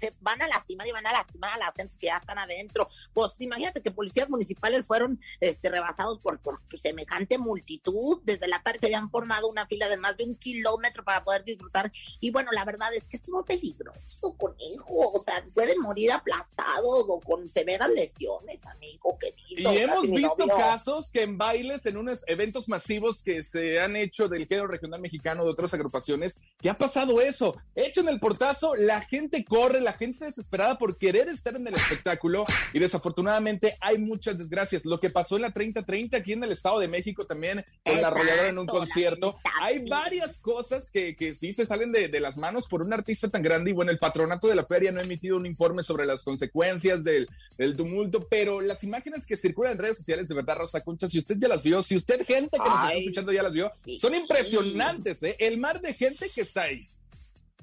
Se 0.00 0.14
van 0.20 0.40
a 0.42 0.48
lastimar 0.48 0.86
y 0.86 0.92
van 0.92 1.06
a 1.06 1.12
lastimar 1.12 1.52
a 1.52 1.58
las 1.58 1.74
gentes 1.74 1.98
que 1.98 2.06
ya 2.06 2.18
están 2.18 2.38
adentro. 2.38 2.88
Pues 3.12 3.32
imagínate 3.38 3.82
que 3.82 3.90
policías 3.90 4.25
municipales 4.28 4.86
fueron 4.86 5.20
este, 5.40 5.68
rebasados 5.68 6.18
por, 6.20 6.40
por 6.40 6.60
semejante 6.74 7.38
multitud. 7.38 8.20
Desde 8.24 8.48
la 8.48 8.62
tarde 8.62 8.80
se 8.80 8.86
habían 8.86 9.10
formado 9.10 9.48
una 9.48 9.66
fila 9.66 9.88
de 9.88 9.96
más 9.96 10.16
de 10.16 10.24
un 10.24 10.36
kilómetro 10.36 11.04
para 11.04 11.24
poder 11.24 11.44
disfrutar. 11.44 11.90
Y 12.20 12.30
bueno, 12.30 12.50
la 12.52 12.64
verdad 12.64 12.92
es 12.94 13.06
que 13.06 13.16
estuvo 13.16 13.44
peligroso, 13.44 14.34
conejo. 14.36 14.86
O 14.88 15.18
sea, 15.18 15.44
pueden 15.54 15.80
morir 15.80 16.12
aplastados 16.12 17.04
o 17.08 17.20
con 17.20 17.48
severas 17.48 17.90
lesiones, 17.90 18.64
amigo 18.66 19.18
querido. 19.18 19.72
Y 19.72 19.78
hemos 19.78 20.10
visto 20.10 20.46
casos 20.48 21.10
que 21.10 21.22
en 21.22 21.38
bailes, 21.38 21.86
en 21.86 21.96
unos 21.96 22.24
eventos 22.26 22.68
masivos 22.68 23.22
que 23.22 23.42
se 23.42 23.80
han 23.80 23.96
hecho 23.96 24.28
del 24.28 24.46
género 24.46 24.66
regional 24.66 25.00
mexicano 25.00 25.44
de 25.44 25.50
otras 25.50 25.72
agrupaciones, 25.74 26.40
que 26.60 26.70
ha 26.70 26.78
pasado 26.78 27.20
eso. 27.20 27.56
Hecho 27.74 28.00
en 28.00 28.08
el 28.08 28.20
portazo, 28.20 28.74
la 28.74 29.00
gente 29.02 29.44
corre, 29.44 29.80
la 29.80 29.92
gente 29.92 30.26
desesperada 30.26 30.78
por 30.78 30.98
querer 30.98 31.28
estar 31.28 31.54
en 31.56 31.66
el 31.66 31.74
espectáculo 31.74 32.44
y 32.72 32.78
desafortunadamente 32.78 33.76
hay 33.80 33.98
muchas 34.06 34.38
desgracias. 34.38 34.84
Lo 34.84 35.00
que 35.00 35.10
pasó 35.10 35.36
en 35.36 35.42
la 35.42 35.52
3030 35.52 36.16
aquí 36.16 36.32
en 36.32 36.44
el 36.44 36.52
Estado 36.52 36.78
de 36.78 36.88
México 36.88 37.26
también, 37.26 37.64
en 37.84 38.02
la 38.02 38.08
arrolladora 38.08 38.48
en 38.48 38.58
un 38.58 38.66
concierto. 38.66 39.36
Hay 39.60 39.88
varias 39.88 40.38
cosas 40.38 40.90
que, 40.90 41.16
que 41.16 41.34
sí 41.34 41.52
se 41.52 41.66
salen 41.66 41.92
de, 41.92 42.08
de 42.08 42.20
las 42.20 42.38
manos 42.38 42.66
por 42.68 42.82
un 42.82 42.92
artista 42.92 43.28
tan 43.28 43.42
grande 43.42 43.70
y 43.70 43.74
bueno, 43.74 43.90
el 43.90 43.98
patronato 43.98 44.48
de 44.48 44.54
la 44.54 44.64
feria 44.64 44.92
no 44.92 45.00
ha 45.00 45.04
emitido 45.04 45.36
un 45.36 45.46
informe 45.46 45.82
sobre 45.82 46.06
las 46.06 46.22
consecuencias 46.22 47.04
del, 47.04 47.28
del 47.58 47.76
tumulto, 47.76 48.26
pero 48.28 48.60
las 48.60 48.82
imágenes 48.84 49.26
que 49.26 49.36
circulan 49.36 49.72
en 49.72 49.78
redes 49.78 49.98
sociales, 49.98 50.28
de 50.28 50.34
verdad, 50.34 50.56
Rosa 50.56 50.80
Concha, 50.80 51.08
si 51.08 51.18
usted 51.18 51.36
ya 51.38 51.48
las 51.48 51.62
vio, 51.62 51.82
si 51.82 51.96
usted, 51.96 52.24
gente 52.24 52.58
que 52.58 52.68
nos 52.68 52.82
está 52.82 52.94
escuchando, 52.94 53.32
ya 53.32 53.42
las 53.42 53.52
vio, 53.52 53.70
son 53.98 54.14
impresionantes, 54.14 55.22
¿eh? 55.22 55.36
El 55.38 55.58
mar 55.58 55.80
de 55.80 55.94
gente 55.94 56.30
que 56.34 56.42
está 56.42 56.62
ahí. 56.62 56.88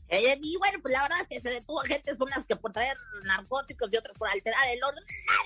Eh, 0.10 0.38
y 0.42 0.58
bueno, 0.58 0.80
pues 0.82 0.94
la 0.94 1.04
verdad 1.04 1.22
es 1.22 1.28
que 1.28 1.42
se 1.42 1.56
detuvo 1.56 1.80
gente, 1.82 2.14
unas 2.20 2.46
que 2.46 2.56
por 2.56 2.72
traer 2.72 2.98
narcóticos 3.24 3.90
y 3.92 3.98
otras 3.98 4.16
por 4.18 4.30
alterar 4.30 4.68
el 4.70 4.84
orden. 4.84 5.04
Nada 5.04 5.44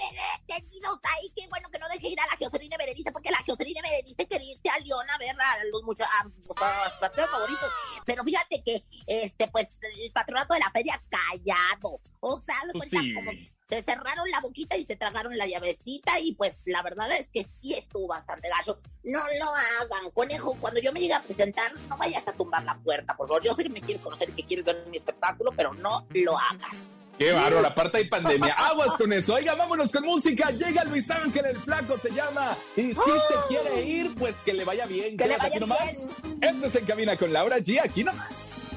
de 0.47 0.53
detenidos 0.53 0.99
ahí, 1.03 1.31
qué 1.35 1.47
bueno 1.47 1.69
que 1.69 1.79
no 1.79 1.87
deje 1.89 2.09
ir 2.09 2.19
a 2.19 2.27
la 2.27 2.37
Geocerina 2.37 2.77
Berenice, 2.77 3.11
porque 3.11 3.31
la 3.31 3.37
Geocerina 3.37 3.81
Berenice 3.81 4.27
quería 4.27 4.51
irse 4.53 4.69
a 4.69 4.79
León 4.79 5.09
a 5.09 5.17
ver 5.17 5.29
a 5.29 5.63
los 5.71 5.83
muchachos, 5.83 6.13
a, 6.13 6.23
sus 6.23 7.29
favoritos. 7.29 7.71
Pero 8.05 8.23
fíjate 8.23 8.63
que, 8.63 8.83
este, 9.05 9.47
pues, 9.47 9.67
el 10.03 10.11
patronato 10.11 10.53
de 10.53 10.59
la 10.59 10.71
feria 10.71 11.01
callado. 11.09 12.01
O 12.19 12.41
sea, 12.41 12.55
pues 12.73 12.91
como 12.91 13.31
se 13.69 13.83
cerraron 13.83 14.29
la 14.31 14.39
boquita 14.39 14.77
y 14.77 14.85
se 14.85 14.95
tragaron 14.95 15.37
la 15.37 15.45
llavecita 15.45 16.19
y 16.21 16.33
pues 16.35 16.53
la 16.65 16.81
verdad 16.83 17.11
es 17.11 17.27
que 17.27 17.45
sí 17.61 17.73
estuvo 17.73 18.07
bastante 18.07 18.47
gacho. 18.49 18.79
No 19.03 19.19
lo 19.19 19.45
hagan, 19.45 20.11
conejo, 20.13 20.55
cuando 20.59 20.79
yo 20.79 20.93
me 20.93 21.01
llegue 21.01 21.13
a 21.13 21.21
presentar, 21.21 21.73
no 21.89 21.97
vayas 21.97 22.25
a 22.27 22.33
tumbar 22.33 22.63
la 22.63 22.77
puerta, 22.77 23.15
por 23.15 23.27
favor. 23.27 23.43
Yo 23.43 23.55
sé 23.55 23.63
que 23.63 23.69
me 23.69 23.81
quieres 23.81 24.01
conocer 24.01 24.29
y 24.29 24.33
que 24.33 24.43
quieres 24.43 24.65
ver 24.65 24.85
mi 24.89 24.97
espectáculo, 24.97 25.51
pero 25.55 25.73
no 25.73 26.05
lo 26.11 26.37
hagas. 26.37 26.77
Qué 27.17 27.31
bárbaro, 27.31 27.67
aparte 27.67 27.97
hay 27.97 28.07
pandemia. 28.07 28.53
Aguas 28.53 28.95
con 28.95 29.11
eso. 29.11 29.33
Oiga, 29.33 29.55
vámonos 29.55 29.91
con 29.91 30.05
música. 30.05 30.51
Llega 30.51 30.83
Luis 30.83 31.09
Ángel, 31.09 31.47
el 31.47 31.57
flaco 31.57 31.97
se 31.97 32.11
llama. 32.11 32.55
Y 32.75 32.89
si 32.89 32.93
se 32.93 33.01
¡Oh! 33.01 33.47
quiere 33.47 33.81
ir, 33.81 34.13
pues 34.15 34.35
que 34.45 34.53
le 34.53 34.63
vaya 34.63 34.85
bien. 34.85 35.17
Que 35.17 35.27
le 35.27 35.35
vaya 35.35 35.59
bien. 35.59 36.39
Este 36.41 36.69
se 36.69 36.79
encamina 36.79 37.17
con 37.17 37.33
Laura 37.33 37.57
G. 37.57 37.81
Aquí 37.83 38.03
nomás. 38.03 38.67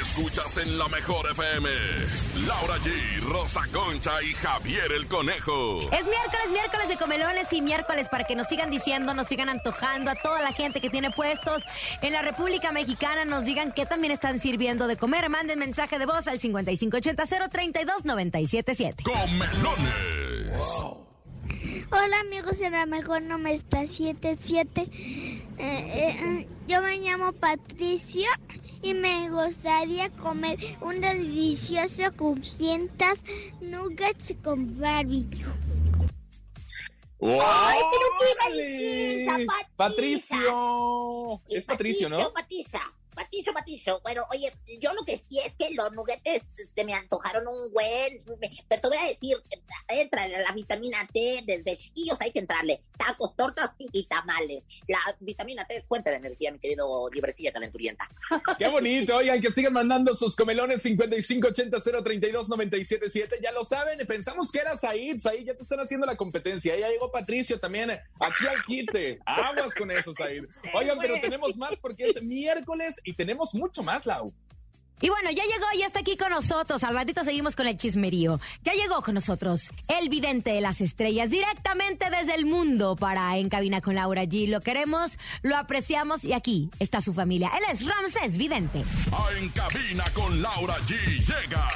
Escuchas 0.00 0.58
en 0.58 0.78
la 0.78 0.88
mejor 0.88 1.30
FM. 1.30 1.68
Laura 2.46 2.76
G, 2.78 3.20
Rosa 3.22 3.62
Concha 3.72 4.22
y 4.22 4.32
Javier 4.34 4.92
el 4.92 5.06
Conejo. 5.06 5.80
Es 5.90 6.04
miércoles, 6.04 6.50
miércoles 6.50 6.88
de 6.88 6.96
comelones 6.96 7.52
y 7.52 7.62
miércoles 7.62 8.08
para 8.08 8.24
que 8.24 8.34
nos 8.34 8.48
sigan 8.48 8.70
diciendo, 8.70 9.14
nos 9.14 9.28
sigan 9.28 9.48
antojando 9.48 10.10
a 10.10 10.14
toda 10.16 10.42
la 10.42 10.52
gente 10.52 10.80
que 10.80 10.90
tiene 10.90 11.10
puestos 11.10 11.64
en 12.02 12.12
la 12.12 12.22
República 12.22 12.72
Mexicana, 12.72 13.24
nos 13.24 13.44
digan 13.44 13.72
qué 13.72 13.86
también 13.86 14.12
están 14.12 14.40
sirviendo 14.40 14.86
de 14.86 14.96
comer. 14.96 15.28
Manden 15.28 15.58
mensaje 15.58 15.98
de 15.98 16.06
voz 16.06 16.28
al 16.28 16.40
5580 16.40 17.48
032 17.48 18.04
977. 18.04 19.04
Comelones. 19.04 21.11
Hola 21.90 22.20
amigos 22.20 22.58
de 22.58 22.70
la 22.70 22.86
mejor 22.86 23.22
no 23.22 23.38
me 23.38 23.54
está 23.54 23.86
77. 23.86 24.80
Eh, 24.82 24.88
eh, 25.58 26.46
yo 26.66 26.82
me 26.82 26.98
llamo 26.98 27.32
Patricia 27.32 28.28
y 28.82 28.94
me 28.94 29.30
gustaría 29.30 30.10
comer 30.10 30.58
un 30.80 31.00
delicioso 31.00 32.12
crujientes 32.16 33.20
nuggets 33.60 34.34
con 34.42 34.78
barbecue. 34.80 35.46
¡Ay, 37.20 37.80
pero 37.92 38.06
qué 38.18 39.46
Patricio. 39.76 41.40
Es 41.48 41.64
Patricio, 41.64 42.08
¿no? 42.08 42.32
Patricia. 42.32 42.80
Patizo, 43.14 43.52
patizo. 43.52 44.00
Bueno, 44.02 44.24
oye, 44.32 44.50
yo 44.80 44.92
lo 44.94 45.04
que 45.04 45.22
sí 45.28 45.38
es 45.38 45.52
que 45.58 45.74
los 45.74 45.92
nuguetes 45.92 46.42
se 46.74 46.84
me 46.84 46.94
antojaron 46.94 47.46
un 47.46 47.70
buen. 47.72 48.18
Pero 48.68 48.80
te 48.80 48.88
voy 48.88 48.96
a 48.96 49.08
decir, 49.08 49.36
entra 49.88 50.26
la 50.28 50.52
vitamina 50.52 51.06
T, 51.12 51.42
desde 51.44 51.76
chiquillos 51.76 52.16
hay 52.20 52.30
que 52.32 52.38
entrarle. 52.40 52.80
Tacos, 52.96 53.36
tortas 53.36 53.70
y 53.78 54.04
tamales. 54.04 54.62
La 54.88 54.98
vitamina 55.20 55.64
T 55.64 55.76
es 55.76 55.86
fuente 55.86 56.10
de 56.10 56.16
energía, 56.16 56.50
mi 56.52 56.58
querido 56.58 57.08
librecilla 57.10 57.52
calenturienta. 57.52 58.08
Qué 58.58 58.68
bonito, 58.68 59.16
oigan, 59.16 59.40
que 59.40 59.50
sigan 59.50 59.72
mandando 59.72 60.14
sus 60.14 60.36
comelones 60.36 60.84
5580-032-977. 60.84 63.40
Ya 63.42 63.52
lo 63.52 63.64
saben, 63.64 63.98
pensamos 64.06 64.50
que 64.50 64.60
eras 64.60 64.80
Said, 64.80 65.18
Said, 65.18 65.46
ya 65.46 65.54
te 65.54 65.62
están 65.62 65.80
haciendo 65.80 66.06
la 66.06 66.16
competencia. 66.16 66.76
Ya 66.76 66.88
llegó 66.88 67.10
Patricio 67.10 67.60
también 67.60 67.90
aquí 67.90 68.46
al 68.48 68.64
quite. 68.64 69.18
Aguas 69.24 69.74
con 69.74 69.90
eso, 69.90 70.14
Said. 70.14 70.44
Oigan, 70.74 70.98
pero 70.98 71.14
tenemos 71.20 71.56
más 71.56 71.76
porque 71.76 72.04
es 72.04 72.22
miércoles 72.22 73.00
y 73.04 73.14
tenemos 73.14 73.54
mucho 73.54 73.82
más, 73.82 74.06
Lau. 74.06 74.32
Y 75.02 75.08
bueno, 75.08 75.30
ya 75.32 75.42
llegó, 75.42 75.66
ya 75.76 75.86
está 75.86 75.98
aquí 75.98 76.16
con 76.16 76.30
nosotros. 76.30 76.84
Al 76.84 76.94
ratito 76.94 77.24
seguimos 77.24 77.56
con 77.56 77.66
el 77.66 77.76
chismerío. 77.76 78.38
Ya 78.62 78.72
llegó 78.72 79.02
con 79.02 79.14
nosotros 79.14 79.68
el 79.88 80.08
vidente 80.08 80.52
de 80.52 80.60
las 80.60 80.80
estrellas, 80.80 81.28
directamente 81.28 82.08
desde 82.08 82.36
el 82.36 82.46
mundo 82.46 82.94
para 82.94 83.36
En 83.36 83.48
Cabina 83.48 83.80
con 83.80 83.96
Laura 83.96 84.22
G. 84.22 84.46
Lo 84.46 84.60
queremos, 84.60 85.18
lo 85.42 85.56
apreciamos 85.56 86.24
y 86.24 86.34
aquí 86.34 86.70
está 86.78 87.00
su 87.00 87.12
familia. 87.12 87.50
Él 87.58 87.64
es 87.72 87.84
Ramsés 87.84 88.38
Vidente. 88.38 88.84
En 89.40 89.48
Cabina 89.48 90.04
con 90.14 90.40
Laura 90.40 90.76
G. 90.86 90.94
llega. 91.18 91.68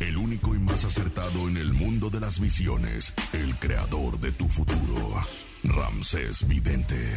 El 0.00 0.16
único 0.16 0.54
y 0.54 0.58
más 0.58 0.84
acertado 0.84 1.46
en 1.48 1.58
el 1.58 1.74
mundo 1.74 2.08
de 2.08 2.20
las 2.20 2.40
visiones, 2.40 3.12
el 3.34 3.54
creador 3.56 4.18
de 4.18 4.32
tu 4.32 4.48
futuro, 4.48 5.22
Ramsés 5.62 6.46
Vidente. 6.48 7.14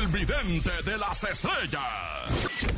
El 0.00 0.08
vidente 0.08 0.70
de 0.84 0.98
las 0.98 1.24
estrellas. 1.24 2.74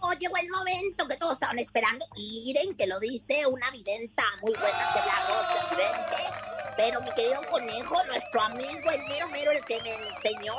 Oh, 0.00 0.12
llegó 0.14 0.36
el 0.36 0.50
momento 0.50 1.06
que 1.06 1.16
todos 1.16 1.34
estaban 1.34 1.58
esperando. 1.58 2.04
Miren 2.16 2.74
que 2.76 2.86
lo 2.86 2.98
dice 2.98 3.46
una 3.46 3.70
videnta 3.70 4.24
muy 4.40 4.52
buena 4.52 4.92
que 4.92 4.98
es 4.98 5.06
la 5.06 5.26
Rosa 5.28 5.70
Vidente. 5.70 6.52
Pero 6.76 7.00
mi 7.02 7.10
querido 7.12 7.40
conejo, 7.50 8.04
nuestro 8.06 8.40
amigo, 8.42 8.90
el 8.90 9.02
mero 9.06 9.28
mero, 9.28 9.52
el 9.52 9.64
que 9.64 9.80
me 9.82 9.94
enseñó, 9.94 10.54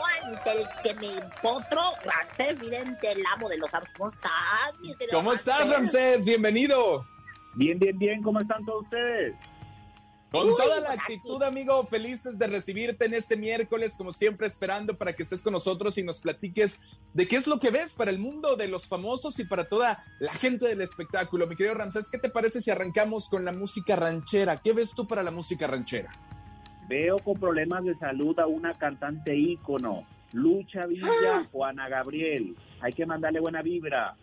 el 0.46 0.68
que 0.84 0.94
me 0.96 1.22
postro, 1.42 1.82
Ramsés 2.06 2.60
Vidente, 2.60 3.12
el 3.12 3.24
amo 3.34 3.50
de 3.50 3.58
los 3.58 3.74
amos. 3.74 3.90
¿Cómo 3.98 4.10
estás, 4.10 4.80
mi 4.80 4.96
¿Cómo 5.12 5.34
estás, 5.34 5.70
Ramsés? 5.70 6.24
Bienvenido. 6.26 7.06
Bien, 7.56 7.78
bien, 7.78 7.98
bien. 7.98 8.24
¿Cómo 8.24 8.40
están 8.40 8.64
todos 8.66 8.84
ustedes? 8.84 9.36
Con 10.34 10.48
Uy, 10.48 10.54
toda 10.58 10.80
la 10.80 10.94
actitud, 10.94 11.44
amigo, 11.44 11.86
felices 11.86 12.40
de 12.40 12.48
recibirte 12.48 13.06
en 13.06 13.14
este 13.14 13.38
miércoles, 13.38 13.94
como 13.96 14.12
siempre, 14.12 14.48
esperando 14.48 14.98
para 14.98 15.14
que 15.14 15.22
estés 15.22 15.44
con 15.44 15.54
nosotros 15.54 15.96
y 16.00 16.04
nos 16.04 16.20
platiques 16.20 16.80
de 17.14 17.28
qué 17.28 17.36
es 17.36 17.46
lo 17.46 17.60
que 17.60 17.70
ves 17.70 17.94
para 17.94 18.10
el 18.10 18.18
mundo 18.18 18.56
de 18.56 18.68
los 18.68 18.88
famosos 18.88 19.38
y 19.38 19.46
para 19.46 19.68
toda 19.68 20.04
la 20.18 20.34
gente 20.34 20.68
del 20.68 20.82
espectáculo. 20.82 21.46
Mi 21.46 21.56
querido 21.56 21.76
Ramsés, 21.76 22.10
¿qué 22.10 22.18
te 22.18 22.32
parece 22.32 22.62
si 22.62 22.72
arrancamos 22.72 23.30
con 23.30 23.46
la 23.46 23.52
música 23.52 23.96
ranchera? 23.96 24.60
¿Qué 24.60 24.74
ves 24.74 24.96
tú 24.96 25.08
para 25.08 25.22
la 25.22 25.30
música 25.30 25.68
ranchera? 25.68 26.12
Veo 26.90 27.20
con 27.20 27.40
problemas 27.40 27.84
de 27.84 27.96
salud 28.00 28.40
a 28.40 28.48
una 28.48 28.76
cantante 28.80 29.36
ícono, 29.36 30.08
Lucha 30.32 30.88
Villa 30.88 31.48
o 31.52 31.64
Ana 31.64 31.88
Gabriel. 31.90 32.56
Hay 32.82 32.94
que 32.94 33.06
mandarle 33.06 33.40
buena 33.40 33.62
vibra. 33.62 34.16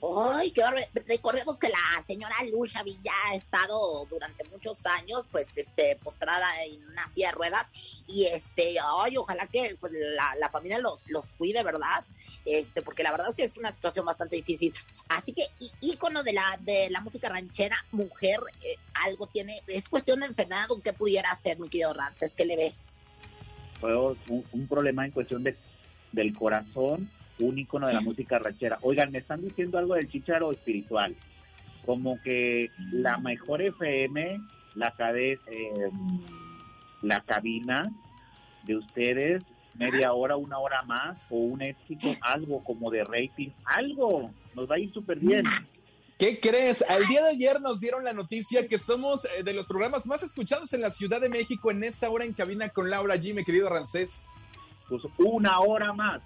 Ay, 0.00 0.52
qué. 0.52 0.62
Recordemos 1.08 1.58
que 1.58 1.68
la 1.68 2.04
señora 2.06 2.36
Lucha 2.50 2.82
Villa 2.84 3.12
ha 3.26 3.34
estado 3.34 4.06
durante 4.06 4.44
muchos 4.44 4.86
años, 4.86 5.26
pues, 5.30 5.48
este, 5.56 5.96
postrada 5.96 6.46
en 6.64 6.84
una 6.86 7.08
silla 7.08 7.28
de 7.28 7.32
ruedas. 7.32 7.66
Y 8.06 8.26
este, 8.26 8.76
ay, 9.02 9.16
ojalá 9.16 9.46
que 9.48 9.76
pues, 9.80 9.92
la, 9.92 10.48
familia 10.50 10.78
los, 10.78 11.00
los 11.08 11.24
cuide, 11.36 11.64
¿verdad? 11.64 12.04
Este, 12.44 12.80
porque 12.82 13.02
la 13.02 13.10
verdad 13.10 13.30
es 13.30 13.34
que 13.34 13.44
es 13.44 13.56
una 13.56 13.72
situación 13.72 14.06
bastante 14.06 14.36
difícil. 14.36 14.72
Así 15.08 15.32
que, 15.32 15.46
ícono 15.80 16.22
de 16.22 16.32
la, 16.32 16.58
de 16.60 16.88
la 16.90 17.00
música 17.00 17.28
ranchera, 17.28 17.76
mujer, 17.90 18.38
eh, 18.62 18.76
algo 19.04 19.26
tiene, 19.26 19.62
es 19.66 19.88
cuestión 19.88 20.20
de 20.20 20.26
enfermedad, 20.26 20.70
¿o 20.70 20.80
qué 20.80 20.92
pudiera 20.92 21.32
hacer, 21.32 21.58
mi 21.58 21.68
querido 21.68 21.92
Rances? 21.92 22.32
¿Qué 22.34 22.44
le 22.44 22.56
ves? 22.56 22.80
Fue 23.80 23.96
un, 23.96 24.44
un 24.52 24.68
problema 24.68 25.04
en 25.04 25.10
cuestión 25.10 25.42
de, 25.42 25.56
del 26.12 26.36
corazón, 26.36 27.10
un 27.40 27.58
ícono 27.58 27.86
de 27.86 27.94
la 27.94 28.00
música 28.00 28.38
ranchera. 28.38 28.78
Oigan, 28.82 29.10
me 29.10 29.18
están 29.18 29.42
diciendo 29.42 29.78
algo 29.78 29.94
del 29.94 30.08
chicharo 30.08 30.52
espiritual. 30.52 31.14
Como 31.84 32.20
que 32.22 32.70
la 32.92 33.18
mejor 33.18 33.62
FM, 33.62 34.40
la 34.74 34.94
eh, 35.16 35.90
la 37.02 37.20
cabina 37.22 37.90
de 38.64 38.76
ustedes, 38.76 39.42
media 39.74 40.12
hora, 40.12 40.36
una 40.36 40.58
hora 40.58 40.82
más, 40.82 41.16
o 41.30 41.36
un 41.36 41.62
éxito, 41.62 42.14
algo 42.20 42.62
como 42.64 42.90
de 42.90 43.04
rating, 43.04 43.50
algo, 43.64 44.30
nos 44.54 44.70
va 44.70 44.74
a 44.74 44.78
ir 44.78 44.92
súper 44.92 45.18
bien. 45.18 45.44
¿Qué 46.18 46.40
crees? 46.40 46.82
Al 46.82 47.06
día 47.06 47.22
de 47.22 47.30
ayer 47.30 47.60
nos 47.60 47.78
dieron 47.78 48.02
la 48.02 48.12
noticia 48.12 48.66
que 48.66 48.76
somos 48.76 49.24
eh, 49.24 49.44
de 49.44 49.54
los 49.54 49.68
programas 49.68 50.04
más 50.04 50.24
escuchados 50.24 50.72
en 50.72 50.80
la 50.80 50.90
Ciudad 50.90 51.20
de 51.20 51.28
México 51.28 51.70
en 51.70 51.84
esta 51.84 52.10
hora 52.10 52.24
en 52.24 52.32
cabina 52.32 52.68
con 52.70 52.90
Laura 52.90 53.14
G, 53.14 53.34
mi 53.34 53.44
querido 53.44 53.68
Ramsés. 53.68 54.26
Pues 54.88 55.02
una 55.18 55.60
hora 55.60 55.92
más, 55.92 56.20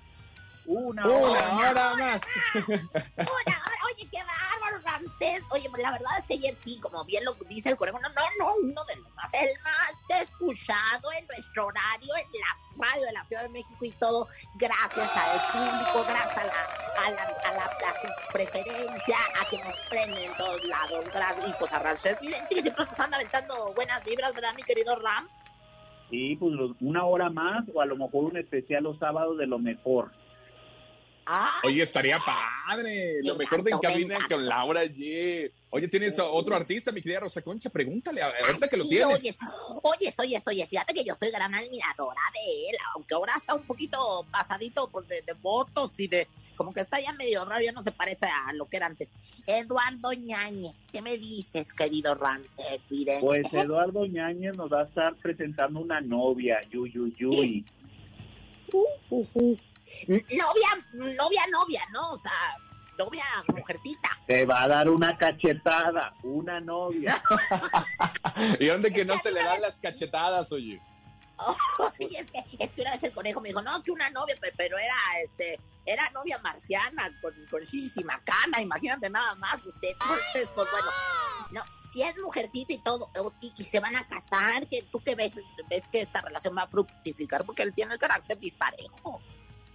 una 0.66 1.04
Una 1.06 1.14
hora 1.16 1.52
más. 1.52 1.70
hora 1.70 1.94
más. 1.96 2.20
Una 2.64 3.26
hora, 3.26 3.76
oye, 3.92 4.08
qué 4.10 4.18
bárbaro, 4.18 4.82
Ramsés. 4.84 5.42
Oye, 5.50 5.68
pues, 5.70 5.82
la 5.82 5.90
verdad 5.90 6.10
es 6.18 6.26
que 6.26 6.34
ayer 6.34 6.56
sí, 6.64 6.78
como 6.80 7.04
bien 7.04 7.24
lo 7.24 7.32
dice 7.48 7.70
el 7.70 7.76
conejo, 7.76 7.98
no, 8.00 8.08
no, 8.08 8.14
no, 8.38 8.54
uno 8.62 8.84
de 8.84 8.96
los 8.96 9.14
más, 9.14 9.28
el 9.34 9.48
más 9.62 10.22
escuchado 10.22 11.12
en 11.18 11.26
nuestro 11.26 11.66
horario, 11.66 12.14
en 12.16 12.40
la 12.40 12.86
radio 12.86 13.04
de 13.06 13.12
la 13.12 13.24
Ciudad 13.26 13.42
de 13.42 13.48
México 13.50 13.78
y 13.84 13.90
todo, 13.92 14.28
gracias 14.54 15.10
al 15.14 15.40
público, 15.52 16.04
gracias 16.08 16.36
a 16.38 16.44
la, 16.44 16.52
a 17.06 17.10
la, 17.10 17.22
a 17.22 17.52
la, 17.54 17.64
a 17.64 17.92
su 18.00 18.32
preferencia, 18.32 19.16
a 19.40 19.48
que 19.50 19.58
nos 19.62 19.74
prenden 19.90 20.24
en 20.30 20.36
todos 20.36 20.64
lados, 20.64 21.04
gracias. 21.12 21.48
Y 21.50 21.52
pues 21.58 21.72
a 21.72 21.78
Ramsés, 21.78 22.16
miren, 22.22 22.46
que 22.48 22.62
siempre 22.62 22.84
nos 22.84 22.98
anda 23.00 23.16
aventando 23.16 23.74
buenas 23.74 24.02
vibras, 24.04 24.32
¿verdad, 24.32 24.54
mi 24.54 24.62
querido 24.62 24.96
Ram? 24.96 25.28
Sí, 26.10 26.36
pues 26.36 26.52
los- 26.52 26.76
una 26.80 27.04
hora 27.04 27.30
más, 27.30 27.64
o 27.74 27.80
a 27.80 27.86
lo 27.86 27.96
mejor 27.96 28.24
un 28.24 28.36
especial 28.36 28.82
los 28.84 28.98
sábados 28.98 29.38
de 29.38 29.46
lo 29.46 29.58
mejor. 29.58 30.12
Ah, 31.26 31.60
Oye, 31.64 31.82
estaría 31.82 32.18
padre. 32.18 33.18
Lo 33.22 33.34
Me 33.34 33.40
mejor 33.44 33.62
de 33.62 33.70
en 33.70 33.76
encantó, 33.76 33.88
me 33.88 33.92
cabina 33.94 34.14
encantó. 34.16 34.34
con 34.36 34.46
Laura 34.46 34.84
G. 34.84 35.50
Oye, 35.70 35.88
¿tienes 35.88 36.18
otro 36.18 36.54
artista, 36.56 36.90
mi 36.92 37.00
querida 37.00 37.20
Rosa 37.20 37.42
Concha? 37.42 37.70
Pregúntale, 37.70 38.20
a- 38.22 38.32
ahorita 38.46 38.68
que 38.68 38.76
lo 38.76 38.84
tienes. 38.86 39.06
Oye, 39.14 39.34
oye, 39.82 40.14
oye, 40.18 40.42
oye, 40.46 40.66
fíjate 40.66 40.92
que 40.94 41.04
yo 41.04 41.14
soy 41.20 41.30
gran 41.30 41.54
admiradora 41.54 42.20
de 42.34 42.70
él, 42.70 42.76
aunque 42.94 43.14
ahora 43.14 43.34
está 43.36 43.54
un 43.54 43.62
poquito 43.62 44.26
pasadito 44.30 44.88
pues, 44.88 45.06
de, 45.08 45.22
de 45.22 45.32
votos 45.34 45.92
y 45.96 46.08
de, 46.08 46.26
como 46.56 46.74
que 46.74 46.80
está 46.80 47.00
ya 47.00 47.12
medio 47.12 47.44
raro, 47.44 47.64
ya 47.64 47.72
no 47.72 47.82
se 47.82 47.92
parece 47.92 48.26
a 48.26 48.52
lo 48.52 48.66
que 48.66 48.76
era 48.78 48.86
antes. 48.86 49.08
Eduardo 49.46 50.12
Ñañez, 50.12 50.74
¿qué 50.92 51.00
me 51.02 51.16
dices, 51.16 51.72
querido 51.72 52.14
Ramses? 52.16 52.80
Pues 53.20 53.52
Eduardo 53.54 54.04
Ñañez 54.06 54.54
nos 54.56 54.70
va 54.72 54.82
a 54.82 54.84
estar 54.84 55.14
presentando 55.16 55.80
una 55.80 56.00
novia, 56.00 56.60
Yu 56.70 56.86
Yu 56.86 57.06
Yui. 57.16 57.64
Uh, 58.72 58.84
uh, 59.10 59.26
uh. 59.34 59.58
Novia, 60.08 60.68
novia, 60.92 61.42
novia, 61.52 61.82
¿no? 61.92 62.12
O 62.12 62.22
sea, 62.22 62.32
novia, 62.98 63.24
mujercita. 63.48 64.10
Te 64.26 64.44
va 64.46 64.62
a 64.62 64.68
dar 64.68 64.88
una 64.88 65.16
cachetada, 65.18 66.14
una 66.22 66.60
novia. 66.60 67.20
¿Y 68.60 68.66
dónde 68.66 68.92
que 68.92 69.04
no 69.04 69.18
se 69.18 69.32
le 69.32 69.42
dan 69.42 69.60
las 69.60 69.78
cachetadas, 69.78 70.50
oye? 70.52 70.80
Oye, 71.98 72.18
es 72.20 72.30
que, 72.30 72.44
es 72.64 72.70
que 72.70 72.80
una 72.82 72.92
vez 72.92 73.02
el 73.02 73.12
conejo 73.12 73.40
me 73.40 73.48
dijo, 73.48 73.62
no, 73.62 73.82
que 73.82 73.90
una 73.90 74.08
novia, 74.10 74.36
pe- 74.40 74.52
pero 74.56 74.78
era, 74.78 74.94
este, 75.24 75.58
era 75.84 76.08
novia 76.10 76.38
marciana, 76.38 77.10
con, 77.20 77.34
con 77.50 77.62
macana, 78.04 78.60
imagínate 78.60 79.10
nada 79.10 79.34
más, 79.36 79.54
este, 79.66 79.90
entonces, 79.90 80.48
pues 80.54 80.68
bueno, 80.70 80.86
no, 81.50 81.62
si 81.92 82.02
es 82.02 82.16
mujercita 82.18 82.72
y 82.74 82.78
todo, 82.78 83.10
y 83.40 83.64
se 83.64 83.80
van 83.80 83.96
a 83.96 84.06
casar, 84.06 84.68
que 84.68 84.82
tú 84.82 85.02
que 85.02 85.16
ves, 85.16 85.34
ves 85.68 85.82
que 85.90 86.02
esta 86.02 86.20
relación 86.20 86.56
va 86.56 86.62
a 86.62 86.68
fructificar, 86.68 87.44
porque 87.44 87.62
él 87.64 87.72
tiene 87.74 87.94
el 87.94 87.98
carácter 87.98 88.38
disparejo. 88.38 89.20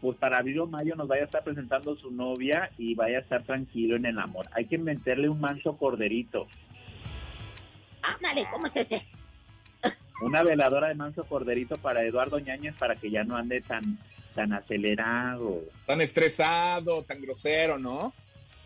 Pues 0.01 0.17
para 0.17 0.37
abril 0.37 0.59
o 0.59 0.67
mayo 0.67 0.95
nos 0.95 1.07
vaya 1.07 1.23
a 1.23 1.25
estar 1.25 1.43
presentando 1.43 1.95
su 1.95 2.11
novia 2.11 2.69
y 2.77 2.93
vaya 2.93 3.17
a 3.17 3.21
estar 3.21 3.43
tranquilo 3.43 3.95
en 3.95 4.05
el 4.05 4.19
amor. 4.19 4.47
Hay 4.51 4.65
que 4.65 4.77
meterle 4.77 5.27
un 5.27 5.39
manso 5.39 5.75
corderito, 5.77 6.47
Ándale, 8.07 8.47
¿cómo 8.51 8.67
es 8.67 8.75
ese? 8.75 9.05
una 10.21 10.43
veladora 10.43 10.87
de 10.87 10.95
manso 10.95 11.25
corderito 11.25 11.77
para 11.77 12.03
Eduardo 12.03 12.39
Ñañez 12.39 12.75
para 12.75 12.95
que 12.95 13.09
ya 13.09 13.23
no 13.23 13.35
ande 13.35 13.61
tan, 13.61 13.99
tan 14.33 14.53
acelerado. 14.53 15.63
Tan 15.85 16.01
estresado, 16.01 17.03
tan 17.03 17.21
grosero, 17.21 17.77
¿no? 17.77 18.13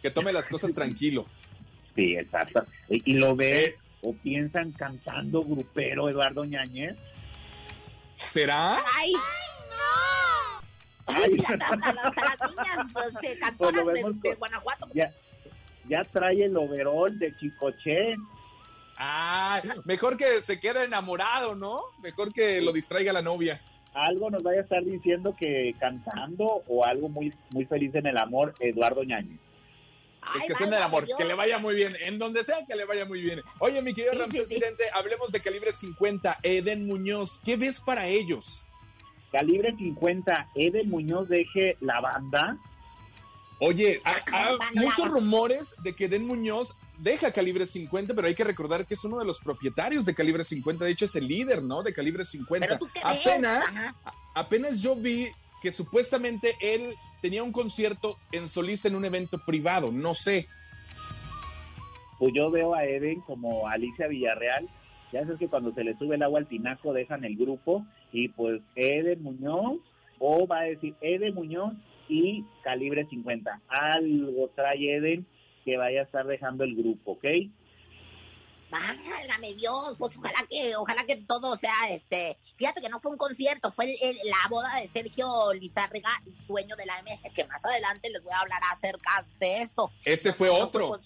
Que 0.01 0.11
tome 0.11 0.31
las 0.33 0.47
cosas 0.49 0.73
tranquilo. 0.73 1.25
Sí, 1.93 2.15
exacto. 2.15 2.65
Y, 2.87 3.11
y 3.11 3.17
lo 3.17 3.35
ve 3.35 3.75
o 4.01 4.13
piensan 4.13 4.71
cantando 4.71 5.43
grupero 5.43 6.07
Eduardo 6.07 6.45
Ñañez. 6.45 6.95
¿Será? 8.15 8.77
¡Ay! 8.77 9.11
Ay. 9.13 9.13
Mira, 9.13 10.30
hasta, 11.15 11.53
hasta- 11.53 11.89
hasta 11.89 12.25
las 12.25 12.49
niñas 12.49 12.87
este, 13.07 13.27
Pues 13.27 13.39
cantoras 13.39 13.75
lo 13.77 13.85
de, 13.85 13.93
vemos 13.93 14.21
de 14.21 14.29
con- 14.29 14.39
Guanajuato. 14.39 14.87
Ya, 14.93 15.13
ya 15.89 16.03
trae 16.03 16.45
el 16.45 16.57
overol 16.57 17.17
de 17.19 17.35
Chicoche. 17.37 18.15
Ah, 18.97 19.61
mejor 19.85 20.15
que 20.17 20.41
se 20.41 20.59
quede 20.59 20.83
enamorado, 20.83 21.55
¿no? 21.55 21.81
Mejor 22.03 22.31
que 22.33 22.61
lo 22.61 22.71
distraiga 22.71 23.11
la 23.13 23.21
novia. 23.21 23.59
Algo 23.93 24.29
nos 24.29 24.43
vaya 24.43 24.59
a 24.59 24.63
estar 24.63 24.83
diciendo 24.83 25.35
que 25.37 25.75
cantando 25.79 26.63
o 26.67 26.85
algo 26.85 27.09
muy, 27.09 27.33
muy 27.49 27.65
feliz 27.65 27.93
en 27.95 28.05
el 28.07 28.17
amor, 28.17 28.53
Eduardo 28.59 29.03
Ñañez. 29.03 29.39
Es 30.35 30.41
Ay, 30.43 30.47
que 30.47 30.53
suena 30.53 30.77
el 30.77 30.83
válgame 30.83 30.85
amor, 30.85 31.07
que 31.17 31.25
le 31.25 31.33
vaya 31.33 31.57
muy 31.57 31.73
bien, 31.75 31.93
en 31.99 32.19
donde 32.19 32.43
sea 32.43 32.57
que 32.67 32.75
le 32.75 32.85
vaya 32.85 33.05
muy 33.05 33.21
bien. 33.21 33.41
Oye, 33.57 33.81
mi 33.81 33.91
querido 33.93 34.13
Sí, 34.13 34.19
Ramsés 34.19 34.41
sí, 34.41 34.47
sí. 34.49 34.53
Vidente, 34.53 34.83
hablemos 34.93 35.31
de 35.31 35.39
calibre 35.41 35.73
50, 35.73 36.37
Eden 36.43 36.85
Muñoz. 36.85 37.41
¿Qué 37.43 37.57
ves 37.57 37.81
para 37.81 38.05
ellos? 38.07 38.67
Calibre 39.31 39.75
50, 39.77 40.49
Eden 40.55 40.89
Muñoz 40.89 41.29
deje 41.29 41.77
la 41.79 42.01
banda. 42.01 42.57
Oye, 43.59 44.01
hay 44.03 44.15
Ah, 44.33 44.55
van, 44.59 44.73
muchos 44.73 45.07
rumores 45.09 45.75
de 45.83 45.95
que 45.95 46.05
Eden 46.05 46.25
Muñoz 46.25 46.75
deja 46.97 47.31
calibre 47.31 47.65
50, 47.65 48.13
pero 48.13 48.27
hay 48.27 48.35
que 48.35 48.43
recordar 48.43 48.85
que 48.85 48.95
es 48.95 49.03
uno 49.05 49.19
de 49.19 49.25
los 49.25 49.39
propietarios 49.39 50.05
de 50.05 50.15
calibre 50.15 50.43
50. 50.43 50.83
De 50.83 50.91
hecho, 50.91 51.05
es 51.05 51.15
el 51.15 51.27
líder, 51.27 51.63
¿no? 51.63 51.83
De 51.83 51.93
calibre 51.93 52.25
50. 52.25 52.67
Pero 52.67 52.79
tú 52.79 52.87
qué 52.93 53.01
ves? 53.07 53.27
Apenas, 53.27 53.93
apenas 54.33 54.81
yo 54.81 54.95
vi 54.95 55.27
que 55.61 55.71
supuestamente 55.71 56.55
él 56.59 56.95
tenía 57.21 57.43
un 57.43 57.51
concierto 57.51 58.17
en 58.31 58.47
solista 58.47 58.87
en 58.87 58.95
un 58.95 59.05
evento 59.05 59.39
privado. 59.45 59.91
No 59.91 60.13
sé. 60.13 60.47
Pues 62.19 62.33
yo 62.35 62.51
veo 62.51 62.73
a 62.73 62.83
Eden 62.83 63.21
como 63.21 63.67
Alicia 63.67 64.07
Villarreal. 64.07 64.67
Ya 65.13 65.21
sabes 65.21 65.39
que 65.39 65.47
cuando 65.47 65.73
se 65.73 65.83
le 65.83 65.97
sube 65.97 66.15
el 66.15 66.23
agua 66.23 66.39
al 66.39 66.47
tinaco 66.47 66.93
dejan 66.93 67.25
el 67.25 67.35
grupo 67.37 67.85
y 68.11 68.27
pues 68.29 68.61
Eden 68.75 69.23
Muñoz 69.23 69.79
o 70.19 70.45
va 70.47 70.59
a 70.59 70.63
decir 70.63 70.95
Eden 71.01 71.33
Muñoz 71.35 71.73
y 72.09 72.43
calibre 72.63 73.05
50. 73.09 73.61
Algo 73.67 74.49
trae 74.55 74.95
Eden 74.97 75.25
que 75.65 75.77
vaya 75.77 76.01
a 76.01 76.03
estar 76.03 76.25
dejando 76.25 76.63
el 76.63 76.75
grupo, 76.75 77.11
¿ok? 77.13 77.25
Válgame 78.69 79.53
Dios, 79.55 79.95
pues 79.99 80.15
ojalá 80.17 80.45
que, 80.49 80.75
ojalá 80.77 81.03
que 81.05 81.17
todo 81.17 81.57
sea 81.57 81.73
este. 81.89 82.37
Fíjate 82.55 82.79
que 82.81 82.87
no 82.87 83.01
fue 83.01 83.11
un 83.11 83.17
concierto, 83.17 83.71
fue 83.73 83.83
el- 83.85 83.91
el- 84.01 84.15
la 84.29 84.47
boda 84.49 84.79
de 84.79 84.89
Sergio 84.93 85.25
Lizárraga, 85.59 86.09
dueño 86.47 86.75
de 86.77 86.85
la 86.85 86.97
MS, 86.99 87.29
que 87.35 87.43
más 87.45 87.63
adelante 87.65 88.09
les 88.09 88.23
voy 88.23 88.31
a 88.33 88.39
hablar 88.39 88.61
acerca 88.71 89.25
de 89.41 89.61
esto. 89.61 89.91
Ese 90.05 90.31
fue 90.31 90.47
no 90.47 90.59
otro. 90.59 90.99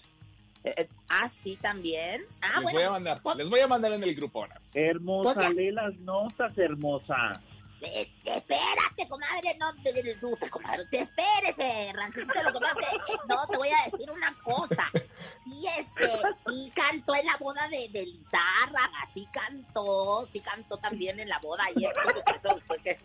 Eh, 0.66 0.74
eh, 0.78 0.88
ah, 1.08 1.30
sí, 1.44 1.56
también. 1.62 2.20
Ah, 2.42 2.60
les 2.60 2.72
voy 2.72 2.82
a 2.82 2.88
bueno. 2.88 2.90
mandar, 2.90 3.22
pues- 3.22 3.36
les 3.36 3.48
voy 3.48 3.60
a 3.60 3.68
mandar 3.68 3.92
en 3.92 4.02
el 4.02 4.14
grupo 4.16 4.40
ahora. 4.42 4.60
Hermosa, 4.74 5.34
Pues 5.34 5.54
lee 5.54 5.70
las 5.70 5.94
notas, 5.98 6.58
hermosa. 6.58 7.40
eh, 7.82 8.10
espérate, 8.24 9.06
comadre, 9.08 9.56
no 9.60 9.72
te 9.82 10.50
comadre, 10.50 10.84
te 10.90 11.00
espérese, 11.00 11.92
Rancito, 11.92 12.42
lo 12.42 12.52
que 12.52 12.58
pasa 12.58 12.80
es 12.80 13.04
que 13.06 13.12
eh, 13.12 13.18
no 13.28 13.46
te 13.46 13.58
voy 13.58 13.68
a 13.68 13.90
decir 13.90 14.10
una 14.10 14.34
cosa. 14.42 14.90
Sí 14.92 15.00
Y 15.46 15.66
este, 15.66 16.18
sí 16.48 16.72
cantó 16.74 17.14
en 17.14 17.26
la 17.26 17.36
boda 17.38 17.68
de, 17.68 17.88
de 17.92 18.06
Lizárraga, 18.06 19.08
sí 19.14 19.28
cantó, 19.32 20.28
sí 20.32 20.40
cantó 20.40 20.76
también 20.78 21.20
en 21.20 21.28
la 21.28 21.38
boda 21.38 21.62
ayer, 21.76 21.92
por 22.02 22.36
eso 22.36 22.60
fue 22.66 22.78
que... 22.78 22.98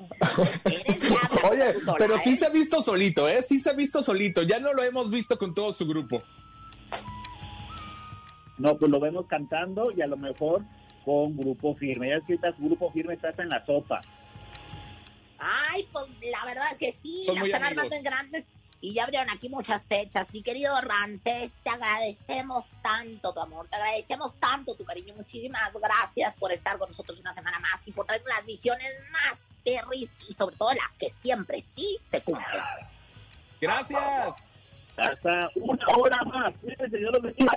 eres 0.65 0.99
diabla, 0.99 1.49
Oye, 1.49 1.79
sola, 1.81 1.97
pero 1.99 2.17
sí 2.17 2.31
¿eh? 2.31 2.35
se 2.37 2.45
ha 2.47 2.49
visto 2.49 2.81
solito, 2.81 3.27
¿eh? 3.29 3.43
Sí 3.43 3.59
se 3.59 3.69
ha 3.69 3.73
visto 3.73 4.01
solito. 4.01 4.41
Ya 4.41 4.59
no 4.59 4.73
lo 4.73 4.81
hemos 4.83 5.11
visto 5.11 5.37
con 5.37 5.53
todo 5.53 5.71
su 5.71 5.85
grupo. 5.85 6.23
No, 8.61 8.77
pues 8.77 8.91
lo 8.91 8.99
vemos 8.99 9.25
cantando 9.25 9.91
y 9.91 10.01
a 10.03 10.07
lo 10.07 10.17
mejor 10.17 10.63
con 11.03 11.35
grupo 11.35 11.75
firme. 11.75 12.09
Ya 12.09 12.17
es 12.17 12.23
que 12.25 12.37
su 12.55 12.63
grupo 12.63 12.91
firme 12.91 13.15
está 13.15 13.29
hasta 13.29 13.41
en 13.41 13.49
la 13.49 13.65
sopa. 13.65 14.01
Ay, 15.39 15.87
pues 15.91 16.05
la 16.31 16.45
verdad 16.45 16.65
es 16.73 16.77
que 16.77 16.99
sí, 17.01 17.23
Son 17.23 17.33
la 17.35 17.41
están 17.45 17.63
amigos. 17.63 17.85
armando 17.85 17.95
en 17.95 18.03
grandes 18.03 18.45
y 18.79 18.93
ya 18.93 19.05
abrieron 19.05 19.31
aquí 19.31 19.49
muchas 19.49 19.87
fechas. 19.87 20.27
Mi 20.31 20.43
querido 20.43 20.79
Rantes, 20.79 21.51
te 21.63 21.69
agradecemos 21.71 22.65
tanto 22.83 23.33
tu 23.33 23.39
amor, 23.39 23.67
te 23.67 23.77
agradecemos 23.77 24.39
tanto 24.39 24.75
tu 24.75 24.85
cariño. 24.85 25.15
Muchísimas 25.15 25.73
gracias 25.73 26.37
por 26.37 26.51
estar 26.51 26.77
con 26.77 26.89
nosotros 26.89 27.19
una 27.19 27.33
semana 27.33 27.59
más 27.59 27.87
y 27.87 27.91
por 27.91 28.05
traer 28.05 28.21
unas 28.23 28.45
misiones 28.45 28.93
más 29.11 29.37
perris 29.65 30.09
y 30.29 30.33
sobre 30.33 30.55
todo 30.55 30.69
las 30.69 30.95
que 30.99 31.09
siempre 31.23 31.63
sí 31.75 31.97
se 32.11 32.21
cumplen. 32.21 32.61
Gracias. 33.59 34.51
Hasta 34.97 35.49
una 35.55 35.85
hora 35.97 36.23
más. 36.25 36.53
Bendiga. 36.61 37.51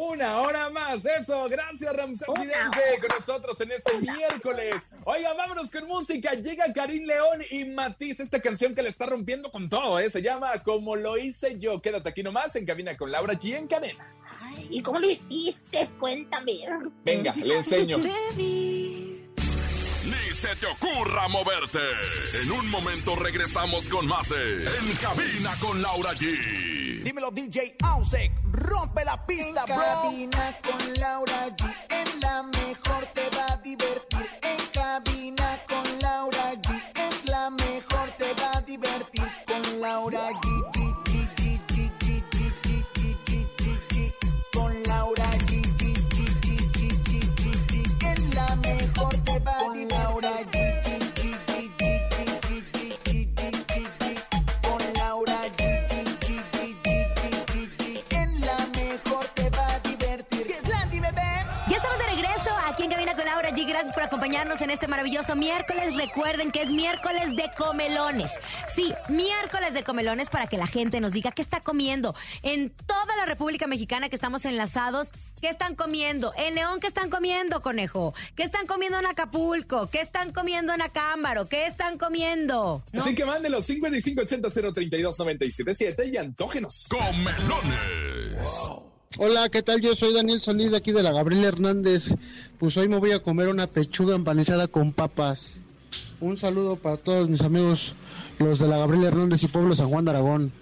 Una 0.00 0.38
hora 0.38 0.70
más, 0.70 1.04
eso. 1.04 1.48
Gracias, 1.48 1.92
Ramsés 1.92 2.28
Vidente, 2.36 3.00
con 3.00 3.18
nosotros 3.18 3.60
en 3.60 3.72
este 3.72 3.98
miércoles. 3.98 4.90
Oiga, 5.02 5.34
vámonos 5.34 5.72
con 5.72 5.88
música. 5.88 6.34
Llega 6.34 6.72
Karim 6.72 7.04
León 7.04 7.42
y 7.50 7.64
Matiz, 7.64 8.20
esta 8.20 8.40
canción 8.40 8.76
que 8.76 8.82
le 8.84 8.90
está 8.90 9.06
rompiendo 9.06 9.50
con 9.50 9.68
todo, 9.68 9.98
¿eh? 9.98 10.08
Se 10.08 10.22
llama 10.22 10.62
Como 10.62 10.94
lo 10.94 11.18
hice 11.18 11.58
yo. 11.58 11.82
Quédate 11.82 12.10
aquí 12.10 12.22
nomás 12.22 12.54
en 12.54 12.64
cabina 12.64 12.96
con 12.96 13.10
Laura 13.10 13.34
G 13.34 13.56
en 13.56 13.66
cadena. 13.66 14.14
Ay, 14.40 14.68
¿Y 14.70 14.82
cómo 14.82 15.00
lo 15.00 15.10
hiciste? 15.10 15.88
Cuéntame. 15.98 16.52
Venga, 17.04 17.34
le 17.34 17.56
enseño. 17.56 17.98
Ni 17.98 18.78
se 20.32 20.54
te 20.54 20.66
ocurra 20.66 21.26
moverte. 21.26 21.80
En 22.40 22.52
un 22.52 22.70
momento 22.70 23.16
regresamos 23.16 23.88
con 23.88 24.06
más 24.06 24.28
de 24.28 24.64
En 24.64 24.96
Cabina 25.00 25.56
con 25.60 25.82
Laura 25.82 26.12
G. 26.12 26.87
Dímelo 27.08 27.30
DJ 27.30 27.74
Ausek, 27.84 28.30
rompe 28.52 29.02
la 29.02 29.24
pista, 29.24 29.64
En 29.66 29.74
bro. 29.74 29.82
cabina 29.82 30.58
con 30.62 30.94
Laura 31.00 31.48
G. 31.56 31.74
En 31.88 32.20
la 32.20 32.42
mejor 32.42 33.06
te 33.14 33.30
va 33.30 33.46
a 33.50 33.56
divertir. 33.56 34.07
Acompañarnos 64.28 64.60
en 64.60 64.68
este 64.68 64.88
maravilloso 64.88 65.34
miércoles. 65.36 65.96
Recuerden 65.96 66.52
que 66.52 66.60
es 66.60 66.70
miércoles 66.70 67.34
de 67.34 67.50
comelones. 67.56 68.30
Sí, 68.74 68.92
miércoles 69.08 69.72
de 69.72 69.84
comelones 69.84 70.28
para 70.28 70.46
que 70.46 70.58
la 70.58 70.66
gente 70.66 71.00
nos 71.00 71.12
diga 71.12 71.32
qué 71.32 71.40
está 71.40 71.60
comiendo. 71.60 72.14
En 72.42 72.68
toda 72.68 73.16
la 73.16 73.24
República 73.24 73.66
Mexicana 73.66 74.10
que 74.10 74.16
estamos 74.16 74.44
enlazados, 74.44 75.12
¿qué 75.40 75.48
están 75.48 75.74
comiendo? 75.74 76.34
En 76.36 76.56
León, 76.56 76.78
¿qué 76.78 76.88
están 76.88 77.08
comiendo, 77.08 77.62
conejo? 77.62 78.12
¿Qué 78.36 78.42
están 78.42 78.66
comiendo 78.66 78.98
en 78.98 79.06
Acapulco? 79.06 79.88
¿Qué 79.88 80.00
están 80.00 80.30
comiendo 80.34 80.74
en 80.74 80.82
Acámbaro? 80.82 81.46
¿Qué 81.46 81.64
están 81.64 81.96
comiendo? 81.96 82.82
¿No? 82.92 83.00
Así 83.00 83.14
que 83.14 83.24
mándenos 83.24 83.64
5580 83.64 84.74
032 84.74 85.18
977 85.18 86.06
y 86.06 86.18
antógenos. 86.18 86.86
Comelones. 86.90 88.68
Hola, 89.16 89.48
¿qué 89.48 89.62
tal? 89.62 89.80
Yo 89.80 89.96
soy 89.96 90.12
Daniel 90.12 90.40
Solís 90.40 90.70
de 90.70 90.76
aquí 90.76 90.92
de 90.92 91.02
la 91.02 91.12
Gabriel 91.12 91.44
Hernández. 91.44 92.14
Pues 92.58 92.76
hoy 92.76 92.88
me 92.88 92.98
voy 92.98 93.12
a 93.12 93.22
comer 93.22 93.48
una 93.48 93.66
pechuga 93.66 94.14
empanizada 94.14 94.68
con 94.68 94.92
papas. 94.92 95.60
Un 96.20 96.36
saludo 96.36 96.76
para 96.76 96.98
todos 96.98 97.28
mis 97.28 97.40
amigos, 97.40 97.94
los 98.38 98.58
de 98.58 98.68
la 98.68 98.76
Gabriel 98.76 99.04
Hernández 99.04 99.42
y 99.42 99.48
Pueblo 99.48 99.74
San 99.74 99.88
Juan 99.88 100.04
de 100.04 100.10
Aragón. 100.10 100.52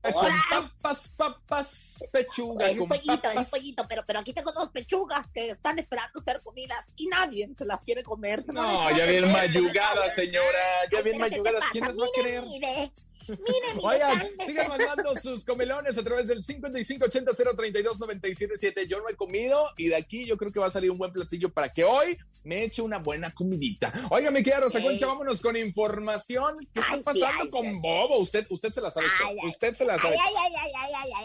Con 0.00 0.32
papas, 0.48 1.10
papas, 1.14 2.04
pechuga 2.10 2.70
Es 2.70 2.78
un 2.78 2.88
pollito, 2.88 3.28
es 3.28 3.36
un 3.36 3.50
pollito, 3.50 3.86
pero, 3.86 4.02
pero 4.06 4.20
aquí 4.20 4.32
tengo 4.32 4.50
dos 4.52 4.70
pechugas 4.70 5.30
que 5.34 5.50
están 5.50 5.78
esperando 5.78 6.22
ser 6.22 6.40
comidas 6.42 6.86
y 6.96 7.06
nadie 7.08 7.50
se 7.58 7.64
las 7.66 7.80
quiere 7.82 8.02
comer. 8.02 8.42
No, 8.48 8.96
ya 8.96 9.04
bien 9.04 9.30
mayugada, 9.30 10.10
señora. 10.10 10.88
Ya 10.90 10.98
Ay, 10.98 11.04
bien 11.04 11.18
pero 11.18 11.30
¿qué 11.30 11.36
te 11.36 11.42
mayugadas. 11.42 11.64
¿Quién 11.72 11.84
las 11.84 12.00
va 12.00 12.04
a 12.04 12.08
querer? 12.14 12.42
Mire, 12.44 12.92
mire, 13.30 13.42
mire, 13.46 13.74
mire, 13.74 13.86
Oigan, 13.86 14.26
sigan 14.46 14.68
mandando 14.68 15.14
sus 15.16 15.44
comelones 15.44 15.98
a 15.98 16.02
través 16.02 16.26
del 16.26 16.42
5580-032-977. 16.42 18.88
Yo 18.88 19.00
no 19.00 19.08
he 19.08 19.14
comido 19.16 19.70
y 19.76 19.88
de 19.88 19.96
aquí 19.96 20.24
yo 20.26 20.36
creo 20.36 20.52
que 20.52 20.60
va 20.60 20.66
a 20.66 20.70
salir 20.70 20.90
un 20.90 20.98
buen 20.98 21.12
platillo 21.12 21.50
para 21.50 21.72
que 21.72 21.84
hoy 21.84 22.18
me 22.42 22.64
eche 22.64 22.82
una 22.82 22.98
buena 22.98 23.30
comidita. 23.32 23.92
Oiga, 24.10 24.30
mi 24.30 24.42
querida 24.42 24.60
Rosa. 24.60 24.82
Concha, 24.82 25.06
vámonos 25.06 25.40
con 25.40 25.56
información. 25.56 26.58
¿Qué 26.72 26.80
está 26.80 26.94
Ay, 26.94 27.02
pasando 27.02 27.42
ay, 27.42 27.50
con. 27.50 27.80
Bobo? 27.80 28.18
Usted, 28.18 28.46
usted 28.48 28.72
se 28.72 28.80
la 28.80 28.90
sabe. 28.90 29.06
Ay, 29.24 29.36
ay. 29.42 29.48
usted 29.48 29.74
se 29.74 29.84
la 29.84 29.98
sabe. 29.98 30.16
Ay, 30.16 30.34
ay, 30.36 30.36
ay, 30.36 30.52
ay, 30.56 30.72
ay, 30.74 30.92
ay, 30.94 31.02
ay, 31.02 31.12
ay, 31.12 31.18
ay, 31.18 31.24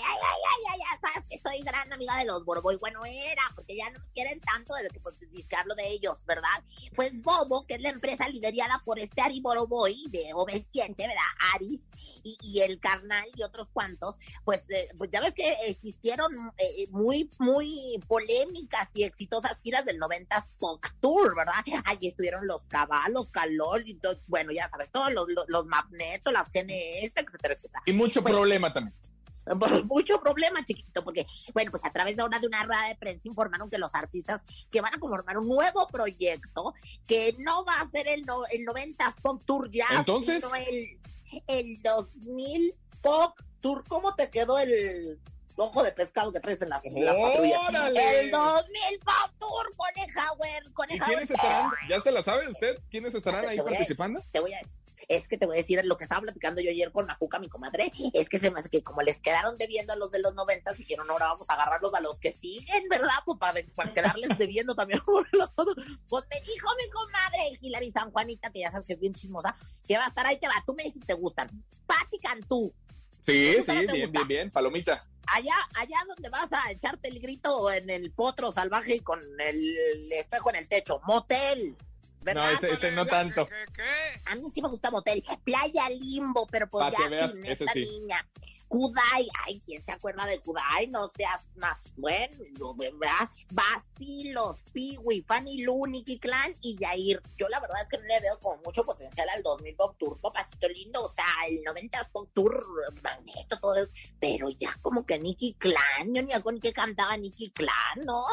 ay, 0.67 0.79
ay, 1.01 1.23
ay, 1.31 1.39
soy 1.55 1.63
gran 1.63 1.91
amiga 1.91 2.17
de 2.17 2.25
los 2.25 2.43
Boroboy. 2.43 2.77
Bueno, 2.77 3.05
era, 3.05 3.41
porque 3.55 3.75
ya 3.75 3.89
no 3.89 3.99
me 3.99 4.05
quieren 4.13 4.39
tanto 4.41 4.73
desde 4.75 4.89
que 4.89 4.99
pues, 4.99 5.15
que 5.15 5.55
hablo 5.55 5.75
de 5.75 5.87
ellos, 5.87 6.17
¿verdad? 6.25 6.63
Pues 6.95 7.11
Bobo, 7.21 7.65
que 7.65 7.75
es 7.75 7.81
la 7.81 7.89
empresa 7.89 8.27
liderada 8.27 8.81
por 8.83 8.99
este 8.99 9.21
Ari 9.21 9.41
Boroboy, 9.41 10.05
de 10.09 10.31
Obediente, 10.33 11.07
¿verdad? 11.07 11.21
Aris, 11.53 11.81
y, 12.23 12.37
y 12.41 12.61
el 12.61 12.79
carnal 12.79 13.25
y 13.35 13.43
otros 13.43 13.69
cuantos, 13.71 14.15
pues, 14.43 14.63
eh, 14.69 14.89
pues 14.97 15.09
ya 15.11 15.21
ves 15.21 15.33
que 15.33 15.49
existieron 15.67 16.51
eh, 16.57 16.87
muy, 16.89 17.29
muy 17.37 18.01
polémicas 18.07 18.89
y 18.93 19.03
exitosas 19.03 19.57
giras 19.61 19.85
del 19.85 19.99
90s 19.99 20.45
Punk 20.59 20.87
Tour, 20.99 21.35
¿verdad? 21.35 21.53
Allí 21.85 22.07
estuvieron 22.07 22.47
los 22.47 22.63
Caballos, 22.63 23.29
Calor, 23.29 23.87
y 23.87 23.95
todo, 23.95 24.19
bueno, 24.27 24.51
ya 24.51 24.69
sabes, 24.69 24.91
todos 24.91 25.13
los, 25.13 25.29
los, 25.29 25.45
los 25.47 25.65
Magneto, 25.65 26.31
las 26.31 26.47
GNS, 26.49 27.13
etcétera, 27.15 27.53
etcétera. 27.53 27.83
Y 27.85 27.93
mucho 27.93 28.21
Pues, 28.21 28.33
problema 28.33 28.73
también. 28.73 29.04
Mucho 29.85 30.19
problema, 30.19 30.63
chiquito, 30.65 31.03
porque, 31.03 31.25
bueno, 31.53 31.71
pues 31.71 31.83
a 31.85 31.91
través 31.93 32.15
de 32.17 32.23
una, 32.23 32.39
de 32.39 32.47
una 32.47 32.63
rueda 32.63 32.87
de 32.87 32.95
prensa 32.95 33.21
informaron 33.27 33.69
que 33.69 33.77
los 33.77 33.93
artistas 33.93 34.41
que 34.71 34.81
van 34.81 34.93
a 34.95 34.99
conformar 34.99 35.37
un 35.37 35.47
nuevo 35.47 35.87
proyecto, 35.87 36.73
que 37.05 37.35
no 37.39 37.63
va 37.65 37.79
a 37.79 37.89
ser 37.89 38.07
el, 38.07 38.25
no, 38.25 38.41
el 38.51 38.65
90 38.65 39.15
Pop 39.21 39.43
Tour 39.45 39.69
ya, 39.69 39.85
Entonces. 39.91 40.43
sino 40.43 40.55
el, 40.55 40.99
el 41.47 41.81
2000 41.83 42.73
Pop 43.01 43.37
Tour. 43.61 43.83
¿Cómo 43.87 44.15
te 44.15 44.29
quedó 44.29 44.57
el 44.57 45.19
ojo 45.57 45.83
de 45.83 45.91
pescado 45.91 46.31
que 46.33 46.39
traes 46.39 46.61
en 46.61 46.69
las, 46.69 46.83
en 46.85 47.05
las 47.05 47.15
patrullas? 47.15 47.61
El 47.95 48.31
2000 48.31 48.99
Pop 48.99 49.31
Tour, 49.39 49.75
coneja, 49.75 50.25
güey, 50.37 50.51
¿Y 50.95 50.99
quiénes 50.99 51.29
estarán? 51.29 51.71
¿Ya 51.87 51.99
se 51.99 52.11
la 52.11 52.21
sabe 52.21 52.49
usted? 52.49 52.79
¿Quiénes 52.89 53.13
estarán 53.13 53.47
ahí 53.47 53.57
Te 53.57 53.61
voy 53.61 53.73
a- 53.73 53.77
participando? 53.77 54.23
Te 54.31 54.39
voy 54.39 54.53
a 54.53 54.57
decir. 54.57 54.84
Es 55.07 55.27
que 55.27 55.37
te 55.37 55.45
voy 55.45 55.55
a 55.57 55.61
decir 55.61 55.79
lo 55.83 55.97
que 55.97 56.03
estaba 56.05 56.21
platicando 56.21 56.61
yo 56.61 56.69
ayer 56.69 56.91
con 56.91 57.05
Macuca, 57.05 57.39
mi 57.39 57.49
comadre. 57.49 57.91
Es 58.13 58.29
que 58.29 58.39
se 58.39 58.51
me 58.51 58.59
hace 58.59 58.69
que 58.69 58.83
como 58.83 59.01
les 59.01 59.19
quedaron 59.19 59.57
debiendo 59.57 59.93
a 59.93 59.95
los 59.95 60.11
de 60.11 60.19
los 60.19 60.33
noventas, 60.35 60.77
dijeron 60.77 61.09
ahora 61.09 61.27
vamos 61.27 61.49
a 61.49 61.53
agarrarlos 61.53 61.93
a 61.93 62.01
los 62.01 62.17
que 62.19 62.33
siguen, 62.33 62.87
¿verdad? 62.89 63.09
Pues 63.25 63.37
para, 63.37 63.59
para 63.75 63.93
quedarles 63.93 64.29
debiendo 64.37 64.75
también 64.75 64.99
por 65.01 65.27
los 65.35 65.49
otros. 65.55 65.85
Pues 66.07 66.23
me 66.29 66.39
dijo 66.41 66.67
mi 66.77 66.89
comadre 66.89 67.59
Hilary 67.61 67.91
San 67.91 68.11
Juanita, 68.11 68.51
que 68.51 68.59
ya 68.59 68.71
sabes 68.71 68.85
que 68.85 68.93
es 68.93 68.99
bien 68.99 69.13
chismosa, 69.13 69.55
que 69.87 69.97
va 69.97 70.05
a 70.05 70.09
estar 70.09 70.25
ahí, 70.25 70.37
te 70.37 70.47
va. 70.47 70.53
Tú 70.65 70.73
me 70.73 70.83
dices 70.83 70.99
si 71.01 71.07
te 71.07 71.13
gustan. 71.13 71.49
Pati 71.85 72.19
Cantú. 72.19 72.73
Sí, 73.23 73.31
¿Te 73.51 73.57
gusta 73.57 73.73
o 73.73 73.75
sí, 73.75 73.85
no 73.85 73.93
bien, 73.93 74.05
gusta? 74.05 74.19
bien, 74.19 74.27
bien. 74.27 74.51
Palomita. 74.51 75.05
Allá, 75.27 75.55
allá 75.73 75.97
donde 76.07 76.29
vas 76.29 76.47
a 76.51 76.71
echarte 76.71 77.09
el 77.09 77.19
grito 77.19 77.71
en 77.71 77.89
el 77.89 78.11
potro 78.11 78.51
salvaje 78.51 78.95
y 78.95 78.99
con 78.99 79.19
el 79.39 80.11
espejo 80.11 80.51
en 80.51 80.57
el 80.57 80.67
techo. 80.67 81.01
Motel. 81.05 81.75
¿Verdad? 82.25 82.43
No, 82.43 82.49
ese, 82.49 82.71
ese 82.71 82.91
no 82.91 83.05
tanto. 83.05 83.47
A 84.25 84.35
mí 84.35 84.43
sí 84.53 84.61
me 84.61 84.69
gusta 84.69 84.91
motel. 84.91 85.23
Playa 85.43 85.89
Limbo, 85.89 86.47
pero 86.47 86.67
pues 86.67 86.93
ya 86.97 87.07
veas, 87.07 87.33
sin 87.33 87.45
esta 87.45 87.71
sí. 87.71 87.85
niña. 87.85 88.27
Kudai, 88.67 89.27
ay, 89.45 89.61
¿quién 89.63 89.85
se 89.85 89.91
acuerda 89.91 90.25
de 90.25 90.39
Kudai? 90.39 90.87
No 90.87 91.07
seas 91.15 91.41
más. 91.55 91.77
Bueno, 91.95 92.73
¿verdad? 92.73 93.29
Basilos, 93.51 94.57
Piwi, 94.73 95.21
Fanny 95.21 95.61
Lu, 95.61 95.85
Nicky 95.85 96.17
Clan 96.17 96.55
y 96.61 96.75
Yair. 96.75 97.21
Yo 97.37 97.47
la 97.47 97.59
verdad 97.59 97.77
es 97.83 97.87
que 97.87 97.97
no 97.99 98.03
le 98.05 98.19
veo 98.21 98.39
como 98.39 98.61
mucho 98.63 98.83
potencial 98.83 99.29
al 99.29 99.43
2000 99.43 99.75
Pop 99.75 99.95
Tour, 99.99 100.19
papacito 100.19 100.67
lindo. 100.67 101.05
O 101.05 101.13
sea, 101.13 101.25
el 101.47 101.61
90 101.63 102.09
Pop 102.11 102.29
Tour, 102.33 102.65
Magneto, 103.03 103.59
todo 103.59 103.75
eso. 103.75 103.91
Pero 104.19 104.49
ya 104.49 104.73
como 104.81 105.05
que 105.05 105.19
Nicky 105.19 105.53
Clan, 105.53 106.13
yo 106.13 106.23
ni 106.23 106.33
algo 106.33 106.51
ni 106.51 106.59
que 106.59 106.73
cantaba 106.73 107.15
Nicky 107.17 107.51
Clan, 107.51 108.03
¿no? 108.03 108.25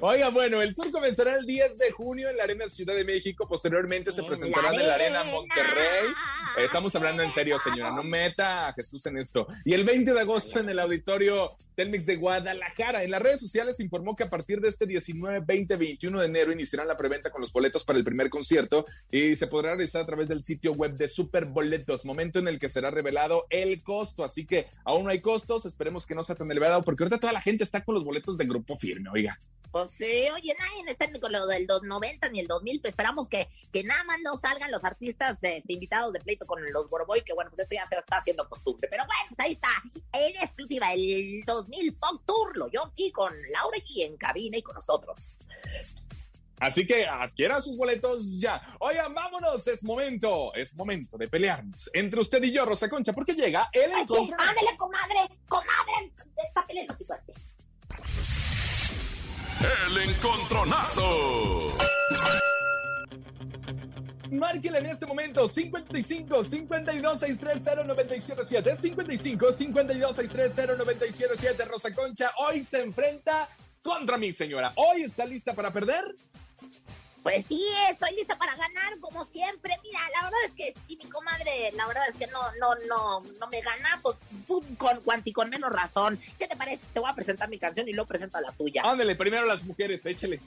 Oiga, 0.00 0.30
bueno, 0.30 0.62
el 0.62 0.74
tour 0.74 0.90
comenzará 0.90 1.36
el 1.36 1.46
10 1.46 1.78
de 1.78 1.90
junio 1.90 2.28
en 2.28 2.36
la 2.36 2.44
Arena 2.44 2.66
Ciudad 2.68 2.94
de 2.94 3.04
México. 3.04 3.46
Posteriormente 3.46 4.12
se 4.12 4.20
En 4.20 4.26
presentarán 4.26 4.74
en 4.74 4.86
la 4.86 4.94
Arena. 4.94 5.24
Monterrey. 5.24 6.08
Estamos 6.58 6.94
hablando 6.96 7.22
en 7.22 7.30
serio, 7.30 7.58
señora. 7.58 7.92
No 7.92 8.02
meta 8.02 8.68
a 8.68 8.72
Jesús 8.72 9.04
en 9.06 9.18
esto. 9.18 9.46
Y 9.64 9.74
el 9.74 9.84
20 9.84 10.12
de 10.12 10.20
agosto 10.20 10.60
en 10.60 10.68
el 10.68 10.78
auditorio 10.78 11.56
Telmex 11.76 12.06
de 12.06 12.16
Guadalajara. 12.16 13.04
En 13.04 13.10
las 13.10 13.22
redes 13.22 13.40
sociales 13.40 13.78
informó 13.80 14.16
que 14.16 14.24
a 14.24 14.30
partir 14.30 14.60
de 14.60 14.68
este 14.68 14.86
19, 14.86 15.40
20, 15.40 15.76
21 15.76 16.20
de 16.20 16.26
enero 16.26 16.52
iniciarán 16.52 16.88
la 16.88 16.96
preventa 16.96 17.30
con 17.30 17.42
los 17.42 17.52
boletos 17.52 17.84
para 17.84 17.98
el 17.98 18.04
primer 18.04 18.30
concierto 18.30 18.86
y 19.10 19.36
se 19.36 19.46
podrá 19.46 19.74
realizar 19.74 20.02
a 20.02 20.06
través 20.06 20.26
del 20.26 20.42
sitio 20.42 20.72
web 20.72 20.96
de 20.96 21.06
Superboletos, 21.06 22.04
momento 22.04 22.38
en 22.38 22.48
el 22.48 22.58
que 22.58 22.68
será 22.68 22.90
revelado 22.90 23.44
el 23.50 23.82
costo. 23.82 24.24
Así 24.24 24.46
que 24.46 24.66
aún 24.84 25.04
no 25.04 25.10
hay 25.10 25.20
costos. 25.20 25.66
Esperemos 25.66 26.06
que 26.06 26.14
no 26.14 26.24
sea 26.24 26.34
tan 26.34 26.50
elevado 26.50 26.82
porque 26.82 27.04
ahorita 27.04 27.20
toda 27.20 27.32
la 27.32 27.42
gente 27.42 27.62
está 27.62 27.84
con 27.84 27.94
los 27.94 28.04
boletos 28.04 28.36
de 28.36 28.46
grupo 28.46 28.74
firme, 28.76 29.10
oiga. 29.10 29.38
Pues 29.76 29.90
sí, 29.90 30.26
oye, 30.32 30.56
nadie 30.58 30.90
está 30.90 31.06
ni 31.06 31.20
con 31.20 31.30
lo 31.30 31.46
del 31.46 31.66
90 31.66 32.30
ni 32.30 32.40
el 32.40 32.46
2000, 32.46 32.80
pues 32.80 32.92
esperamos 32.92 33.28
que, 33.28 33.46
que 33.70 33.84
nada 33.84 34.02
más 34.04 34.16
no 34.24 34.38
salgan 34.38 34.70
los 34.70 34.82
artistas 34.82 35.36
este, 35.42 35.70
invitados 35.70 36.14
de 36.14 36.20
pleito 36.20 36.46
con 36.46 36.62
los 36.72 36.88
Boroboy, 36.88 37.20
que 37.20 37.34
bueno, 37.34 37.50
pues 37.50 37.64
esto 37.64 37.74
ya 37.74 37.86
se 37.86 37.98
está 37.98 38.16
haciendo 38.16 38.48
costumbre. 38.48 38.88
Pero 38.90 39.04
bueno, 39.04 39.22
pues 39.28 39.46
ahí 39.46 39.52
está, 39.52 39.68
en 40.14 40.34
exclusiva, 40.42 40.94
el 40.94 41.44
2000 41.44 41.94
Pop 41.96 42.22
Tour, 42.24 42.56
lo 42.56 42.70
yo 42.70 42.86
aquí 42.86 43.12
con 43.12 43.34
Laura 43.52 43.76
G 43.76 44.06
en 44.06 44.16
cabina 44.16 44.56
y 44.56 44.62
con 44.62 44.76
nosotros. 44.76 45.20
Así 46.58 46.86
que 46.86 47.06
adquiera 47.06 47.60
sus 47.60 47.76
boletos 47.76 48.40
ya. 48.40 48.62
Oigan, 48.80 49.12
vámonos, 49.14 49.66
es 49.66 49.84
momento, 49.84 50.54
es 50.54 50.74
momento 50.74 51.18
de 51.18 51.28
pelearnos 51.28 51.90
entre 51.92 52.20
usted 52.20 52.42
y 52.42 52.50
yo, 52.50 52.64
Rosa 52.64 52.88
Concha, 52.88 53.12
porque 53.12 53.34
llega 53.34 53.68
el 53.74 53.90
encuentro. 53.90 54.38
ándale, 54.40 54.74
comadre, 54.78 55.38
comadre, 55.46 56.12
esta 56.34 56.66
pelea 56.66 56.86
no 56.88 56.96
te 56.96 57.04
fuerte. 57.04 57.34
El 59.60 60.10
encontronazo. 60.10 61.76
Márquele 64.30 64.78
en 64.78 64.86
este 64.86 65.06
momento 65.06 65.48
55 65.48 66.44
52 66.44 67.20
630 67.20 67.84
977 67.84 68.76
55 68.76 69.52
52 69.52 70.16
630 70.16 70.76
977 70.76 71.64
Rosa 71.64 71.92
Concha 71.94 72.32
hoy 72.38 72.64
se 72.64 72.82
enfrenta 72.82 73.48
contra 73.82 74.18
mí, 74.18 74.32
señora. 74.32 74.72
¿Hoy 74.74 75.02
está 75.02 75.24
lista 75.24 75.54
para 75.54 75.72
perder? 75.72 76.04
Pues 77.22 77.44
sí, 77.48 77.66
estoy 77.90 78.14
lista 78.14 78.36
para 78.36 78.54
ganar, 78.54 79.00
como 79.00 79.24
siempre. 79.26 79.74
Mira, 79.82 80.00
la 80.14 80.24
verdad 80.24 80.40
es 80.46 80.52
que 80.52 80.74
sí, 80.86 80.96
mi 80.96 81.10
comadre, 81.10 81.72
la 81.74 81.86
verdad 81.86 82.04
es 82.08 82.16
que 82.16 82.26
no, 82.28 82.40
no, 82.60 82.74
no, 82.86 83.20
no 83.20 83.46
me 83.48 83.60
gana, 83.62 84.00
pues 84.02 84.16
tú 84.46 84.64
con 84.78 85.00
cuanti 85.02 85.32
con 85.32 85.50
menos 85.50 85.70
razón. 85.70 86.18
¿Qué 86.38 86.46
te 86.46 86.56
parece? 86.56 86.80
Te 86.92 87.00
voy 87.00 87.10
a 87.10 87.14
presentar 87.14 87.48
mi 87.48 87.58
canción 87.58 87.88
y 87.88 87.92
luego 87.92 88.08
presento 88.08 88.40
la 88.40 88.52
tuya. 88.52 88.82
Ándale, 88.84 89.16
primero 89.16 89.46
las 89.46 89.64
mujeres, 89.64 90.04
échele. 90.06 90.40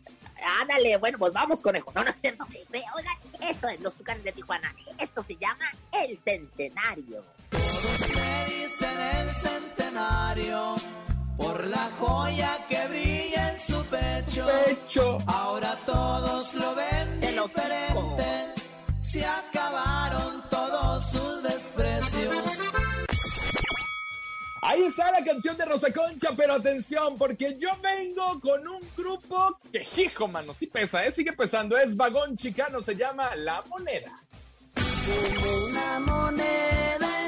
Ándale, 0.62 0.98
bueno, 0.98 1.18
pues 1.18 1.34
vamos, 1.34 1.62
conejo. 1.62 1.92
No, 1.94 2.04
no 2.04 2.10
es 2.10 2.20
cierto. 2.20 2.46
Oigan, 2.50 3.50
esto 3.50 3.68
es 3.68 3.80
Los 3.82 3.94
Tucanes 3.94 4.24
de 4.24 4.32
Tijuana. 4.32 4.74
Esto 4.98 5.24
se 5.24 5.36
llama 5.36 5.66
El 5.92 6.20
Centenario. 6.26 7.24
Me 7.52 8.46
dicen 8.46 9.00
el 9.00 9.36
centenario 9.36 10.76
por 11.38 11.68
la 11.68 11.90
joya 12.00 12.66
que 12.68 12.88
brilla 12.88 13.54
en 13.54 13.60
su 13.60 13.84
pecho. 13.86 14.48
Pecho. 14.66 15.18
Ahora 15.28 15.78
todos 15.86 16.54
lo 16.54 16.76
ven 16.76 17.20
Te 17.20 17.32
lo 17.32 17.48
diferente. 17.48 18.54
Se 19.00 19.26
acabaron 19.26 20.49
Ahí 24.62 24.84
está 24.84 25.12
la 25.12 25.24
canción 25.24 25.56
de 25.58 25.66
Rosa 25.66 25.92
Concha, 25.94 26.30
pero 26.36 26.54
atención, 26.54 27.18
porque 27.18 27.58
yo 27.58 27.70
vengo 27.82 28.40
con 28.42 28.68
un 28.68 28.82
grupo 28.96 29.58
que, 29.72 29.86
hijo, 30.02 30.28
mano, 30.28 30.54
sí 30.54 30.68
pesa, 30.68 31.06
¿eh? 31.06 31.12
Sigue 31.12 31.34
pesando. 31.34 31.78
Es 31.78 31.96
Vagón 31.96 32.36
Chicano, 32.36 32.82
se 32.82 32.96
llama 32.96 33.36
La 33.36 33.62
Moneda. 33.64 34.20
Como 34.76 35.66
una 35.66 36.00
moneda 36.00 37.19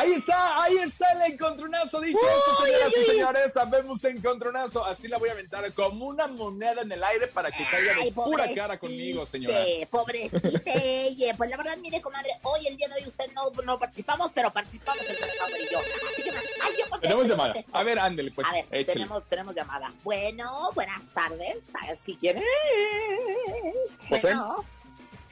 Ahí 0.00 0.12
está, 0.14 0.62
ahí 0.62 0.78
está 0.78 1.06
el 1.12 1.32
encontronazo, 1.32 2.00
dicho 2.00 2.18
esto, 2.18 2.64
señoras 2.64 2.88
y 2.96 3.10
señores. 3.10 3.52
Sabemos 3.52 4.02
encontronazo. 4.04 4.82
Así 4.82 5.08
la 5.08 5.18
voy 5.18 5.28
a 5.28 5.32
aventar 5.32 5.70
como 5.74 6.06
una 6.06 6.26
moneda 6.26 6.80
en 6.80 6.90
el 6.90 7.04
aire 7.04 7.26
para 7.26 7.50
que 7.50 7.64
caiga 7.64 7.92
de 8.02 8.10
pura 8.10 8.46
cara 8.54 8.78
conmigo, 8.78 9.26
señora. 9.26 9.58
Pobrecita, 9.90 10.38
oye, 10.74 11.34
pues 11.36 11.50
la 11.50 11.56
verdad, 11.58 11.76
mire, 11.82 12.00
comadre, 12.00 12.30
hoy, 12.44 12.66
el 12.66 12.78
día 12.78 12.88
de 12.88 12.94
hoy, 12.94 13.08
usted 13.08 13.30
no, 13.34 13.50
no 13.62 13.78
participamos, 13.78 14.32
pero 14.34 14.50
participamos 14.50 15.06
el 15.06 15.18
Conejo 15.18 15.48
y 15.58 15.70
yo. 15.70 15.78
Así 15.80 16.22
que, 16.22 16.30
ay, 16.30 16.72
yo 16.78 16.88
contesto, 16.88 17.00
Tenemos 17.02 17.28
yo 17.28 17.34
llamada. 17.34 17.52
contesto. 17.52 17.78
A 17.78 17.82
ver, 17.82 17.98
ándele, 17.98 18.30
pues. 18.30 18.46
A 18.46 18.52
ver, 18.52 18.86
tenemos, 18.86 19.28
tenemos 19.28 19.54
llamada. 19.54 19.92
Bueno, 20.02 20.70
buenas 20.74 21.02
tardes. 21.12 21.56
¿Sabes 21.78 21.98
si 22.06 22.16
quién 22.16 22.38
es? 22.38 24.22
Bueno. 24.22 24.64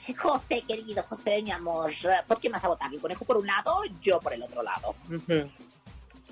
José, 0.18 0.62
querido, 0.66 1.02
José, 1.04 1.42
mi 1.42 1.50
amor. 1.50 1.92
¿Por 2.26 2.40
qué 2.40 2.48
vas 2.48 2.64
a 2.64 2.68
votar? 2.68 2.92
¿El 2.92 3.00
conejo 3.00 3.24
por 3.24 3.36
un 3.36 3.46
lado? 3.46 3.82
Yo 4.00 4.20
por 4.20 4.32
el 4.32 4.42
otro 4.42 4.62
lado. 4.62 4.94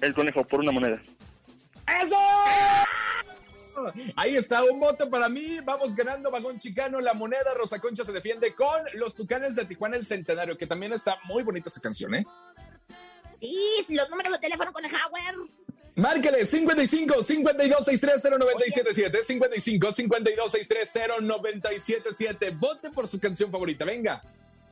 El 0.01 0.15
conejo 0.15 0.45
por 0.45 0.61
una 0.61 0.73
moneda. 0.73 1.03
¡Eso! 2.03 2.17
Ahí 4.17 4.37
está, 4.37 4.65
un 4.65 4.81
voto 4.81 5.09
para 5.11 5.29
mí. 5.29 5.59
Vamos 5.63 5.95
ganando 5.95 6.31
Vagón 6.31 6.59
Chicano, 6.59 7.01
la 7.01 7.15
moneda. 7.15 7.55
Rosa 7.55 7.79
Concha 7.79 8.05
se 8.05 8.13
defiende 8.13 8.55
con 8.55 8.81
los 8.95 9.15
Tucanes 9.15 9.55
de 9.55 9.67
Tijuana, 9.67 9.97
el 9.97 10.07
Centenario, 10.07 10.57
que 10.57 10.67
también 10.67 10.93
está 10.93 11.19
muy 11.25 11.43
bonita 11.43 11.69
esa 11.69 11.81
canción, 11.81 12.15
¿eh? 12.15 12.27
Sí, 13.41 13.85
los 13.91 14.09
números 14.09 14.33
de 14.33 14.39
teléfono 14.39 14.73
con 14.73 14.85
el 14.85 14.91
Howard. 14.91 15.51
Márquele 15.97 16.45
55 16.45 17.23
52 17.23 17.85
630 17.87 18.39
977 18.39 19.25
55 19.25 19.93
52 19.93 20.53
630 20.53 21.21
977 21.23 22.51
Vote 22.51 22.91
por 22.91 23.07
su 23.07 23.19
canción 23.19 23.51
favorita. 23.51 23.87
Venga. 23.87 24.23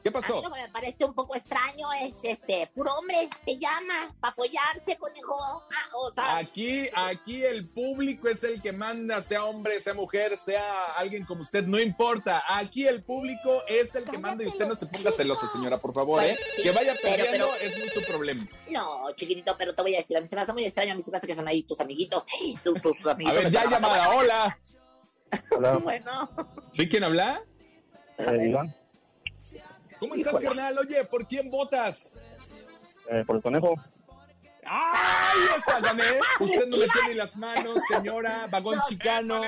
¿Qué 0.04 0.10
A 0.10 0.12
mí 0.12 0.20
pasó? 0.20 0.42
lo 0.42 0.50
que 0.52 0.62
me 0.62 0.68
parece 0.68 1.02
un 1.06 1.14
poco 1.14 1.34
extraño 1.34 1.86
es 2.02 2.12
este, 2.24 2.70
puro 2.74 2.92
hombre, 2.92 3.30
te 3.46 3.58
llama 3.58 4.14
para 4.20 4.32
apoyarte, 4.34 4.98
conejo. 4.98 5.34
Ah, 5.40 5.88
o 5.98 6.12
sea, 6.12 6.36
Aquí, 6.36 6.90
aquí 6.94 7.42
el 7.42 7.66
público 7.70 8.28
es 8.28 8.44
el 8.44 8.60
que 8.60 8.70
manda, 8.72 9.22
sea 9.22 9.44
hombre, 9.46 9.80
sea 9.80 9.94
mujer, 9.94 10.36
sea 10.36 10.92
alguien 10.96 11.24
como 11.24 11.40
usted, 11.40 11.64
no 11.66 11.80
importa. 11.80 12.44
Aquí 12.46 12.86
el 12.86 13.02
público 13.02 13.62
es 13.66 13.94
el 13.94 14.04
que 14.04 14.18
manda 14.18 14.44
y 14.44 14.48
usted 14.48 14.66
no 14.66 14.74
se 14.74 14.84
ponga 14.84 15.10
celosa, 15.10 15.48
señora, 15.48 15.80
por 15.80 15.94
favor, 15.94 16.22
¿eh? 16.22 16.36
Pues 16.38 16.48
sí, 16.56 16.62
Que 16.64 16.70
vaya 16.72 16.94
pero- 17.02 17.16
perdiendo 17.16 17.50
pero- 17.58 17.66
es 17.70 17.78
muy 17.78 17.88
su 17.88 18.02
problema. 18.02 18.46
no, 18.70 19.10
chiquitito, 19.16 19.56
pero 19.56 19.74
te 19.74 19.80
voy 19.80 19.94
a 19.94 19.98
decir, 20.00 20.18
a 20.18 20.20
mí 20.20 20.26
se 20.26 20.36
me 20.36 20.42
hace 20.42 20.52
muy 20.52 20.64
extraño, 20.64 20.92
a 20.92 20.96
mí 20.96 21.02
se 21.02 21.10
me 21.10 21.16
hace 21.16 21.26
que 21.26 21.34
son 21.34 21.48
ahí 21.48 21.62
tus 21.62 21.80
amiguitos, 21.80 22.24
tus, 22.62 22.82
tus 22.82 23.06
A 23.06 23.12
amiguitos. 23.12 23.42
ver, 23.42 23.50
de 23.50 23.52
ya 23.52 23.64
llamada, 23.70 24.10
hola. 24.14 24.58
Hola, 25.56 25.72
Bueno, 25.82 26.30
¿Sí 26.70 26.90
quién 26.90 27.04
habla? 27.04 27.42
eh, 28.18 28.36
Iván, 28.48 28.76
¿Cómo 30.04 30.14
estás, 30.16 30.32
Híjole. 30.34 30.46
carnal? 30.46 30.78
Oye, 30.78 31.04
¿por 31.04 31.26
quién 31.26 31.50
votas? 31.50 32.22
eh, 33.10 33.22
por 33.26 33.36
el 33.36 33.42
conejo. 33.42 33.74
¡Ay, 34.66 35.40
esa 35.58 35.78
gané! 35.80 36.18
Usted 36.40 36.66
no 36.68 36.78
me 36.78 36.86
tiene 36.88 37.14
las 37.16 37.36
manos, 37.36 37.78
señora, 37.86 38.46
vagón 38.50 38.76
No. 38.76 38.82
chicano. 38.88 39.42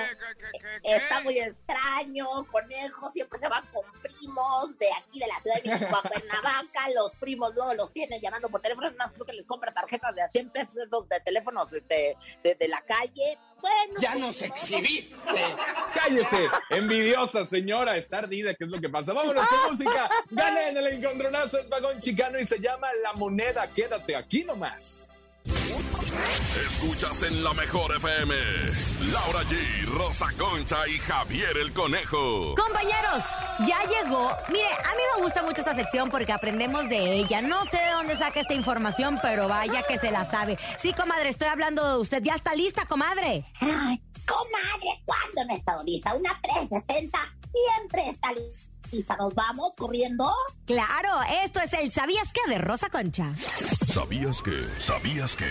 está 0.82 1.22
muy 1.22 1.38
extraño, 1.38 2.26
conejo, 2.52 3.10
siempre 3.12 3.38
se 3.38 3.48
van 3.48 3.64
con 3.72 3.82
primos 4.02 4.78
de 4.78 4.86
aquí 4.92 5.18
de 5.18 5.26
la 5.26 5.40
Ciudad 5.40 5.62
de 5.62 5.70
México 5.70 5.96
a 5.96 6.06
Cuernavaca, 6.06 6.90
los 6.94 7.12
primos 7.12 7.54
luego 7.54 7.72
los 7.74 7.92
tienen 7.94 8.20
llamando 8.20 8.50
por 8.50 8.60
teléfono, 8.60 8.88
es 8.88 8.96
más, 8.96 9.10
creo 9.14 9.24
que 9.24 9.32
les 9.32 9.46
compra 9.46 9.72
tarjetas 9.72 10.14
de 10.14 10.20
a 10.20 10.28
100 10.28 10.50
pesos 10.50 10.76
esos 10.76 11.08
de 11.08 11.18
teléfonos 11.20 11.72
este, 11.72 12.18
de, 12.42 12.54
de 12.54 12.68
la 12.68 12.82
calle. 12.82 13.38
Bueno, 13.60 13.94
Ya 14.00 14.14
nos 14.14 14.40
exhibiste. 14.42 15.16
Cállese, 15.94 16.48
envidiosa 16.70 17.44
señora, 17.44 17.96
está 17.96 18.18
ardida, 18.18 18.54
¿qué 18.54 18.64
es 18.64 18.70
lo 18.70 18.80
que 18.80 18.88
pasa? 18.88 19.12
Vámonos 19.12 19.46
con 19.48 19.70
música. 19.70 20.08
Gana 20.30 20.68
en 20.68 20.76
el 20.76 20.86
encontronazo, 20.88 21.58
es 21.58 21.68
vagón 21.68 21.98
chicano 22.00 22.38
y 22.38 22.44
se 22.44 22.60
llama 22.60 22.88
La 23.02 23.12
Moneda. 23.14 23.66
Quédate 23.74 24.14
aquí 24.14 24.44
nomás. 24.44 25.15
Escuchas 26.66 27.22
en 27.22 27.44
la 27.44 27.52
mejor 27.54 27.94
FM. 27.96 28.34
Laura 29.12 29.42
G, 29.44 29.86
Rosa 29.86 30.26
Concha 30.36 30.86
y 30.88 30.98
Javier 30.98 31.56
el 31.58 31.72
Conejo. 31.72 32.54
Compañeros, 32.54 33.24
ya 33.66 33.82
llegó. 33.84 34.30
Mire, 34.48 34.68
a 34.68 34.94
mí 34.94 35.02
me 35.16 35.22
gusta 35.22 35.42
mucho 35.42 35.60
esta 35.60 35.74
sección 35.74 36.10
porque 36.10 36.32
aprendemos 36.32 36.88
de 36.88 37.20
ella. 37.20 37.42
No 37.42 37.64
sé 37.64 37.76
de 37.78 37.90
dónde 37.92 38.16
saca 38.16 38.40
esta 38.40 38.54
información, 38.54 39.18
pero 39.22 39.48
vaya 39.48 39.82
que 39.86 39.98
se 39.98 40.10
la 40.10 40.28
sabe. 40.28 40.58
Sí, 40.78 40.92
comadre, 40.92 41.28
estoy 41.28 41.48
hablando 41.48 41.88
de 41.88 41.98
usted. 41.98 42.22
Ya 42.22 42.34
está 42.34 42.54
lista, 42.54 42.86
comadre. 42.86 43.44
Ay, 43.60 44.00
comadre, 44.26 45.02
¿cuándo 45.04 45.44
no 45.46 45.54
he 45.54 45.56
estado 45.58 45.82
lista? 45.84 46.14
Una 46.14 46.30
360 46.42 47.18
siempre 47.52 48.08
está 48.10 48.32
lista. 48.32 48.65
¿Nos 49.18 49.34
vamos 49.34 49.72
corriendo? 49.76 50.32
Claro, 50.64 51.20
esto 51.44 51.60
es 51.60 51.72
el 51.74 51.90
¿Sabías 51.92 52.32
qué? 52.32 52.40
de 52.48 52.58
Rosa 52.58 52.88
Concha. 52.88 53.32
¿Sabías 53.86 54.42
que? 54.42 54.66
¿Sabías 54.78 55.36
que? 55.36 55.46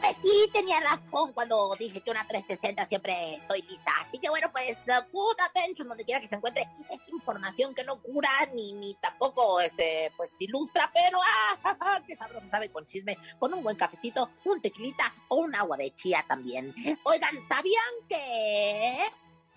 Pues 0.00 0.16
sí 0.22 0.50
tenía 0.52 0.80
razón 0.80 1.32
cuando 1.32 1.74
dije 1.78 2.00
que 2.00 2.10
una 2.10 2.26
360 2.26 2.86
siempre 2.86 3.34
estoy 3.34 3.62
lista. 3.62 3.92
Así 4.00 4.18
que 4.18 4.28
bueno, 4.28 4.48
pues 4.50 4.76
put 5.12 5.40
attention 5.40 5.88
donde 5.88 6.04
quiera 6.04 6.20
que 6.20 6.28
se 6.28 6.34
encuentre. 6.34 6.68
Es 6.90 7.00
información 7.08 7.74
que 7.74 7.84
no 7.84 8.00
cura 8.02 8.30
ni, 8.54 8.72
ni 8.72 8.94
tampoco 8.94 9.60
este, 9.60 10.12
pues 10.16 10.30
ilustra, 10.38 10.90
pero 10.92 11.18
ah, 11.64 12.00
que 12.06 12.16
sabroso 12.16 12.46
sabe 12.50 12.70
con 12.70 12.84
chisme, 12.86 13.16
con 13.38 13.54
un 13.54 13.62
buen 13.62 13.76
cafecito, 13.76 14.30
un 14.44 14.60
tequilita 14.60 15.14
o 15.28 15.36
un 15.36 15.54
agua 15.54 15.76
de 15.76 15.94
chía 15.94 16.24
también. 16.26 16.74
Oigan, 17.04 17.36
¿sabían 17.48 17.84
que 18.08 19.04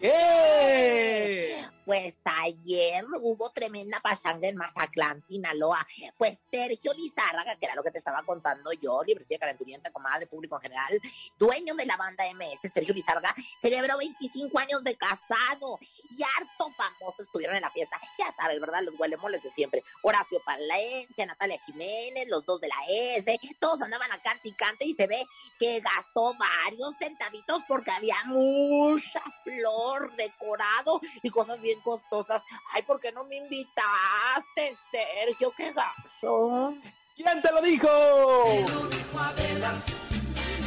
¡Eh! 0.05 1.65
Pues 1.85 2.15
ayer 2.25 3.05
hubo 3.21 3.49
tremenda 3.51 4.01
pachanga 4.01 4.49
en 4.49 4.57
Mazatlán, 4.57 5.23
Sinaloa. 5.25 5.87
Pues 6.17 6.39
Sergio 6.51 6.91
Lizárraga, 6.93 7.55
que 7.55 7.65
era 7.65 7.75
lo 7.75 7.83
que 7.83 7.91
te 7.91 7.99
estaba 7.99 8.21
contando 8.23 8.71
yo, 8.73 9.01
librecía 9.05 9.39
calenturienta, 9.39 9.91
comadre, 9.91 10.27
público 10.27 10.57
en 10.57 10.61
general, 10.63 10.99
dueño 11.39 11.73
de 11.75 11.85
la 11.85 11.95
banda 11.95 12.25
MS, 12.33 12.69
Sergio 12.73 12.93
Lizárraga, 12.93 13.33
celebró 13.61 13.97
25 13.97 14.59
años 14.59 14.83
de 14.83 14.97
casado 14.97 15.79
y 16.17 16.21
harto 16.21 16.69
famosos 16.75 17.12
estuvieron 17.43 17.57
en 17.57 17.61
la 17.61 17.71
fiesta. 17.71 17.99
Ya 18.17 18.33
sabes, 18.39 18.59
¿verdad? 18.59 18.81
Los 18.83 18.97
huelemoles 18.97 19.43
de 19.43 19.51
siempre. 19.51 19.83
Horacio 20.01 20.41
Palencia, 20.45 21.25
Natalia 21.25 21.59
Jiménez, 21.65 22.27
los 22.29 22.45
dos 22.45 22.61
de 22.61 22.69
la 22.69 22.75
S, 22.87 23.39
todos 23.59 23.81
andaban 23.81 24.11
a 24.11 24.21
cante 24.21 24.47
y 24.47 24.53
cante 24.53 24.85
y 24.85 24.93
se 24.93 25.07
ve 25.07 25.25
que 25.59 25.81
gastó 25.81 26.33
varios 26.35 26.91
centavitos 26.97 27.61
porque 27.67 27.91
había 27.91 28.15
mucha 28.25 29.21
flor 29.43 30.15
decorado 30.15 31.01
y 31.21 31.29
cosas 31.29 31.59
bien 31.59 31.81
costosas. 31.81 32.41
Ay, 32.71 32.83
¿por 32.83 32.99
qué 32.99 33.11
no 33.11 33.25
me 33.25 33.35
invitaste, 33.37 34.77
Sergio? 34.91 35.51
¡Qué 35.51 35.73
gaso! 35.73 36.75
¿Quién 37.15 37.41
te 37.41 37.51
lo 37.51 37.61
dijo? 37.61 37.89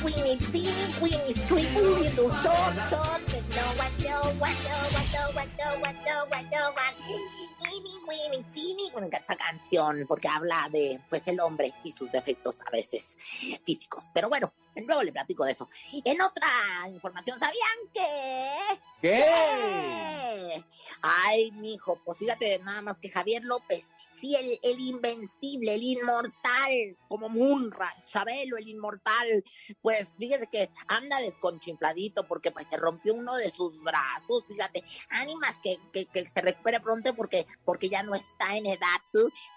Winnie 0.07 0.37
Teeny, 0.37 0.71
Winnie 1.03 1.33
Street, 1.33 1.69
Lou 1.75 2.31
Son, 2.31 2.77
Son, 2.90 3.21
no 3.57 3.66
one, 3.75 3.90
no 3.99 4.21
one, 4.38 4.55
no 4.62 4.79
one, 4.95 5.09
no 5.12 5.31
one, 5.35 5.51
no 5.59 5.81
one, 5.81 5.97
no 6.07 6.27
one, 6.31 6.47
no 6.53 6.71
one. 6.71 7.56
Winnie, 7.77 7.99
Winnie 8.07 8.45
Teeny, 8.55 8.91
me 8.95 9.07
encanta 9.07 9.19
esa 9.19 9.37
canción 9.37 10.05
porque 10.09 10.29
habla 10.29 10.69
de, 10.71 11.01
pues, 11.09 11.27
el 11.29 11.41
hombre 11.41 11.73
y 11.85 11.93
sus 11.93 12.11
defectos 12.11 12.62
a 12.62 12.71
veces 12.71 13.17
físicos. 13.65 14.07
Pero 14.15 14.29
bueno, 14.29 14.53
luego 14.75 15.03
le 15.03 15.12
platico 15.12 15.45
de 15.45 15.53
eso. 15.53 15.69
En 16.05 16.21
otra 16.21 16.49
información, 16.89 17.39
¿sabían 17.39 17.79
que? 17.93 18.81
¿Qué? 19.03 20.65
Ay, 21.03 21.51
mijo, 21.53 22.01
pues 22.05 22.19
fíjate 22.19 22.59
nada 22.61 22.83
más 22.83 22.97
que 22.99 23.11
Javier 23.11 23.43
López, 23.45 23.91
sí, 24.21 24.35
el, 24.35 24.59
el 24.62 24.81
invencible, 24.81 25.75
el 25.75 25.83
inmortal, 25.83 26.97
como 27.09 27.29
Munra, 27.29 27.95
Chabelo, 28.07 28.57
el 28.57 28.69
inmortal, 28.69 29.45
pues 29.83 30.09
fíjese 30.19 30.47
que 30.47 30.71
anda 30.89 31.21
desconchimpladito 31.21 32.27
porque 32.27 32.51
pues 32.51 32.67
se 32.69 32.77
rompió 32.77 33.15
uno 33.15 33.35
de 33.37 33.51
sus 33.51 33.83
brazos, 33.83 34.45
fíjate, 34.49 34.83
ánimas 35.11 35.57
que, 35.62 35.79
que, 35.93 36.07
que 36.07 36.29
se 36.29 36.41
recupere 36.41 36.81
pronto 36.81 37.15
porque, 37.15 37.47
porque 37.67 37.91
ya 37.91 38.03
no 38.03 38.15
está 38.15 38.57
en 38.57 38.65
edad 38.65 38.81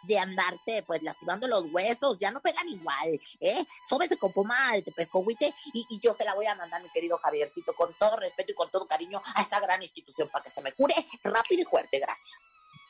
de 0.04 0.20
andarse 0.20 0.84
pues 0.86 1.02
lastimando 1.04 1.48
los 1.48 1.66
huesos, 1.72 2.18
ya 2.20 2.32
no 2.32 2.42
pegan 2.42 2.68
igual, 2.68 3.20
¿eh? 3.40 3.66
Sóbese 3.88 4.18
con 4.18 4.32
pomada 4.32 4.74
de 4.74 4.92
pescohuite 4.92 5.54
y, 5.74 5.86
y 5.90 6.00
yo 6.00 6.14
se 6.14 6.26
la 6.26 6.34
voy 6.34 6.48
a 6.48 6.56
mandar, 6.56 6.82
mi 6.82 6.90
querido 6.90 7.18
Javiercito, 7.18 7.74
con 7.74 7.94
todo 8.00 8.18
respeto 8.18 8.52
y 8.52 8.56
con 8.56 8.70
todo 8.72 8.88
cariño 8.88 9.22
a 9.36 9.42
esa 9.42 9.60
gran 9.60 9.82
institución 9.82 10.30
para 10.30 10.44
que 10.44 10.50
se 10.50 10.62
me 10.62 10.74
cure 10.74 10.96
rápido 11.24 11.62
y 11.62 11.66
fuerte, 11.66 12.00
gracias. 12.00 12.38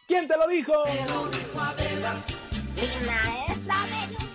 ¿Quién 0.08 0.28
te 0.28 0.38
lo 0.38 0.48
dijo? 0.48 0.74
Maestra 3.06 3.86
me 3.92 4.08
dio 4.08 4.18
un 4.18 4.24
beso 4.26 4.29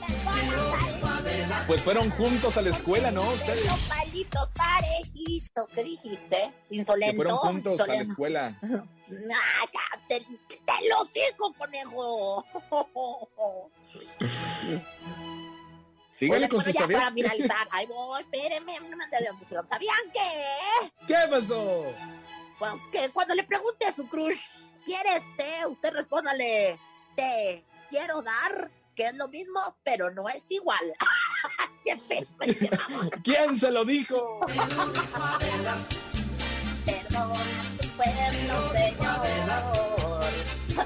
Pues 1.66 1.83
fueron 1.83 2.11
juntos 2.11 2.57
a 2.59 2.62
la 2.62 2.70
escuela, 2.70 3.11
¿no? 3.11 3.22
Ustedes. 3.31 3.64
Los 3.64 3.81
palitos 3.81 4.48
parejitos. 4.55 5.66
¿Qué 5.74 5.85
dijiste? 5.85 6.53
Insolento. 6.68 7.12
Que 7.12 7.16
fueron 7.16 7.37
juntos 7.38 7.81
a 7.81 7.87
la 7.87 8.00
escuela. 8.03 8.59
Ah, 9.07 9.66
ya, 9.72 10.09
te, 10.09 10.20
te 10.20 10.88
lo 10.88 11.05
sigo, 11.05 11.53
conejo. 11.59 12.42
Sígale 16.14 16.46
Oye, 16.46 16.48
con 16.48 16.64
sus 16.64 16.72
ya 16.72 16.87
para 16.88 17.11
finalizar. 17.12 17.68
Ahí 17.72 17.87
voy, 17.87 18.22
espérenme. 18.22 18.81
no 18.81 18.96
me 18.96 19.07
de 19.07 19.27
emoción. 19.27 19.68
¿Sabían 19.68 19.96
qué? 20.12 20.42
¿Qué 21.07 21.16
pasó? 21.29 21.85
Pues 22.59 22.72
que 22.92 23.11
cuando 23.11 23.35
le 23.35 23.44
pregunte 23.44 23.87
a 23.87 23.94
su 23.94 24.09
crush, 24.09 24.38
¿quieres 24.87 25.22
té? 25.37 25.66
Usted 25.66 25.92
respóndale, 25.92 26.79
te 27.14 27.64
quiero 27.90 28.22
dar, 28.22 28.70
que 28.94 29.05
es 29.05 29.14
lo 29.14 29.29
mismo, 29.29 29.61
pero 29.83 30.11
no 30.11 30.29
es 30.29 30.42
igual. 30.48 30.94
¡Qué 31.85 31.97
peste! 32.09 32.70
¿Quién 33.25 33.59
se 33.59 33.70
lo 33.70 33.85
dijo? 33.85 34.40
Perdona 36.85 37.35
a 37.35 37.77
tu 37.79 37.88
pueblo, 37.97 38.73
Señor. 38.75 40.25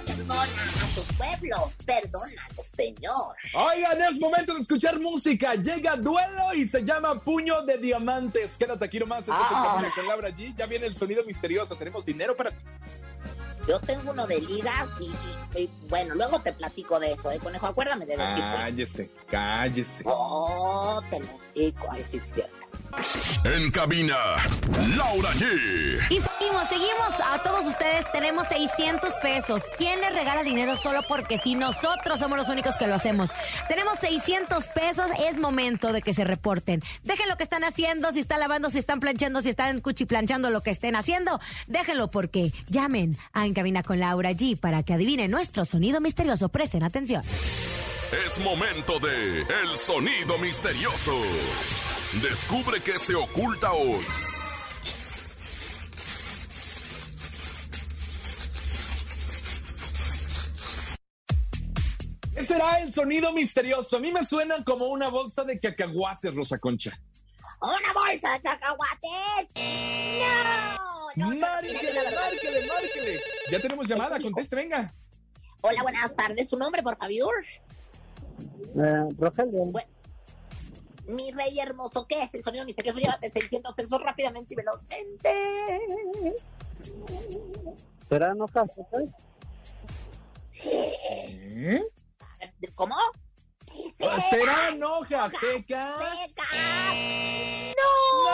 Perdona 0.04 0.44
a 0.44 0.94
tu 0.94 1.02
pueblo, 1.14 1.72
perdónalo, 1.86 2.62
Señor. 2.76 3.34
Oigan, 3.54 4.02
es 4.02 4.20
momento 4.20 4.54
de 4.54 4.60
escuchar 4.60 5.00
música. 5.00 5.54
Llega 5.54 5.96
duelo 5.96 6.54
y 6.54 6.66
se 6.68 6.84
llama 6.84 7.20
Puño 7.20 7.62
de 7.62 7.78
Diamantes. 7.78 8.56
Quédate 8.56 8.84
aquí 8.84 8.98
nomás. 8.98 9.20
Esto 9.20 9.32
es 9.34 9.50
En 9.50 9.56
Ah. 9.56 9.92
Con 9.94 10.06
Laura 10.06 10.28
G. 10.30 10.54
Ya 10.56 10.66
viene 10.66 10.86
el 10.86 10.94
sonido 10.94 11.24
misterioso. 11.24 11.76
Tenemos 11.76 12.04
dinero 12.04 12.36
para 12.36 12.50
ti. 12.50 12.62
Yo 13.68 13.78
tengo 13.80 14.12
uno 14.12 14.26
de 14.26 14.40
ligas 14.40 14.86
y, 15.00 15.04
y- 15.04 15.62
y, 15.64 15.70
bueno, 15.88 16.14
luego 16.14 16.40
te 16.40 16.52
platico 16.52 16.98
de 16.98 17.12
eso, 17.12 17.30
¿eh, 17.30 17.38
conejo? 17.38 17.66
Acuérdame 17.66 18.06
de 18.06 18.16
decir. 18.16 18.34
Cállese, 18.38 19.10
cállese. 19.30 20.02
Oh, 20.06 21.02
te 21.10 21.20
lo 21.20 21.26
digo. 21.54 21.86
Ay, 21.90 22.04
sí, 22.08 22.16
es 22.16 22.32
cierto. 22.32 22.56
En 23.44 23.70
cabina, 23.70 24.16
Laura 24.96 25.30
G. 25.34 26.00
Y 26.10 26.20
seguimos. 26.66 27.14
A 27.24 27.42
todos 27.42 27.66
ustedes 27.66 28.10
tenemos 28.12 28.48
600 28.48 29.12
pesos. 29.16 29.62
¿Quién 29.76 30.00
les 30.00 30.14
regala 30.14 30.42
dinero 30.42 30.76
solo 30.76 31.02
porque 31.08 31.38
si 31.38 31.54
nosotros 31.54 32.18
somos 32.18 32.38
los 32.38 32.48
únicos 32.48 32.76
que 32.76 32.86
lo 32.86 32.94
hacemos? 32.94 33.30
Tenemos 33.68 33.98
600 33.98 34.66
pesos. 34.68 35.06
Es 35.20 35.38
momento 35.38 35.92
de 35.92 36.02
que 36.02 36.14
se 36.14 36.24
reporten. 36.24 36.82
Dejen 37.02 37.28
lo 37.28 37.36
que 37.36 37.42
están 37.42 37.64
haciendo, 37.64 38.10
si 38.12 38.20
están 38.20 38.40
lavando, 38.40 38.70
si 38.70 38.78
están 38.78 39.00
planchando, 39.00 39.42
si 39.42 39.50
están 39.50 39.80
cuchiplanchando 39.80 40.50
lo 40.50 40.62
que 40.62 40.70
estén 40.70 40.96
haciendo. 40.96 41.40
Déjenlo 41.66 42.10
porque 42.10 42.52
llamen 42.68 43.16
a 43.32 43.46
En 43.46 43.54
Cabina 43.54 43.82
con 43.82 44.00
Laura 44.00 44.32
G 44.32 44.58
para 44.58 44.82
que 44.82 44.94
adivinen 44.94 45.30
nuestro 45.30 45.64
sonido 45.64 46.00
misterioso. 46.00 46.48
Presten 46.48 46.82
atención. 46.82 47.22
Es 48.26 48.38
momento 48.38 48.98
de 49.00 49.40
El 49.40 49.76
Sonido 49.76 50.38
Misterioso. 50.38 51.20
Descubre 52.22 52.80
qué 52.80 52.98
se 52.98 53.14
oculta 53.14 53.72
hoy. 53.72 54.27
Será 62.44 62.80
el 62.80 62.92
sonido 62.92 63.32
misterioso? 63.32 63.96
A 63.96 64.00
mí 64.00 64.12
me 64.12 64.24
suena 64.24 64.62
como 64.64 64.86
una 64.86 65.08
bolsa 65.08 65.44
de 65.44 65.58
cacahuates, 65.58 66.34
Rosa 66.34 66.58
Concha. 66.58 66.98
¡Una 67.60 67.92
bolsa 67.92 68.32
de 68.34 68.40
cacahuates! 68.40 69.48
¡No! 70.18 70.88
no, 71.16 71.30
no, 71.30 71.34
no, 71.34 71.40
Márquele, 71.40 71.92
márquele, 71.92 72.66
márquele. 72.66 73.20
Ya 73.50 73.60
tenemos 73.60 73.86
llamada, 73.88 74.20
conteste, 74.20 74.56
venga. 74.56 74.94
Hola, 75.60 75.82
buenas 75.82 76.14
tardes. 76.14 76.48
¿Su 76.48 76.56
nombre, 76.56 76.82
por 76.82 76.96
favor? 76.96 77.34
Eh, 78.76 79.14
Rogelio. 79.18 79.72
Mi 81.08 81.32
rey 81.32 81.58
hermoso, 81.58 82.06
¿qué 82.06 82.22
es 82.22 82.34
el 82.34 82.44
sonido 82.44 82.64
misterioso? 82.66 82.98
Llévate 82.98 83.32
600 83.32 83.74
pesos 83.74 84.00
rápidamente 84.02 84.54
y 84.54 84.56
velozmente. 84.56 86.36
¿Será 88.08 88.34
hojas 88.34 88.70
secas? 88.76 89.04
¿Eh? 90.64 91.82
¿Cómo? 92.74 92.96
Ah, 94.00 94.20
¿Serán 94.20 94.82
hojas 94.82 95.32
secas? 95.38 95.94
¡Secas! 96.26 96.94
¡No! 97.76 98.32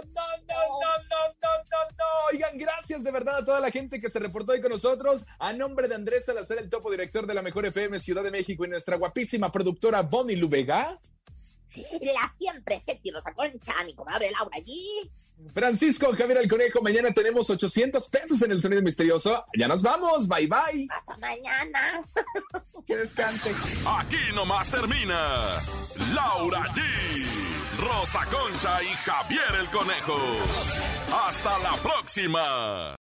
no, 0.06 0.24
no, 0.48 0.96
no, 1.10 1.22
no, 1.42 1.52
no, 1.70 1.90
no! 1.98 2.04
Oigan, 2.32 2.56
gracias 2.56 3.04
de 3.04 3.12
verdad 3.12 3.38
a 3.38 3.44
toda 3.44 3.60
la 3.60 3.70
gente 3.70 4.00
que 4.00 4.08
se 4.08 4.18
reportó 4.18 4.52
hoy 4.52 4.60
con 4.60 4.70
nosotros. 4.70 5.24
A 5.38 5.52
nombre 5.52 5.86
de 5.88 5.94
Andrés 5.94 6.24
Salazar, 6.24 6.58
el 6.58 6.70
topo 6.70 6.90
director 6.90 7.26
de 7.26 7.34
la 7.34 7.42
Mejor 7.42 7.66
FM 7.66 7.98
Ciudad 7.98 8.22
de 8.22 8.30
México 8.30 8.64
y 8.64 8.68
nuestra 8.68 8.96
guapísima 8.96 9.52
productora 9.52 10.02
Bonnie 10.02 10.36
Lubega. 10.36 10.98
La 11.74 12.34
siempre 12.38 12.80
sexy 12.84 13.10
Rosa 13.10 13.32
Concha, 13.32 13.74
mi 13.84 13.94
comadre 13.94 14.30
Laura 14.30 14.56
allí. 14.56 15.10
Francisco 15.54 16.12
Javier 16.16 16.38
el 16.38 16.48
Conejo, 16.48 16.80
mañana 16.82 17.12
tenemos 17.12 17.50
800 17.50 18.08
pesos 18.08 18.42
en 18.42 18.52
el 18.52 18.60
sonido 18.60 18.82
misterioso. 18.82 19.44
Ya 19.56 19.68
nos 19.68 19.82
vamos, 19.82 20.28
bye 20.28 20.46
bye. 20.46 20.88
Hasta 20.90 21.18
mañana. 21.18 22.02
Que 22.86 22.96
descanse. 22.96 23.54
Aquí 23.86 24.18
nomás 24.34 24.68
termina 24.68 25.44
Laura 26.12 26.62
G, 26.74 26.82
Rosa 27.78 28.26
Concha 28.26 28.82
y 28.82 28.88
Javier 29.04 29.54
el 29.60 29.70
Conejo. 29.70 30.18
Hasta 31.12 31.58
la 31.60 31.76
próxima. 31.76 32.96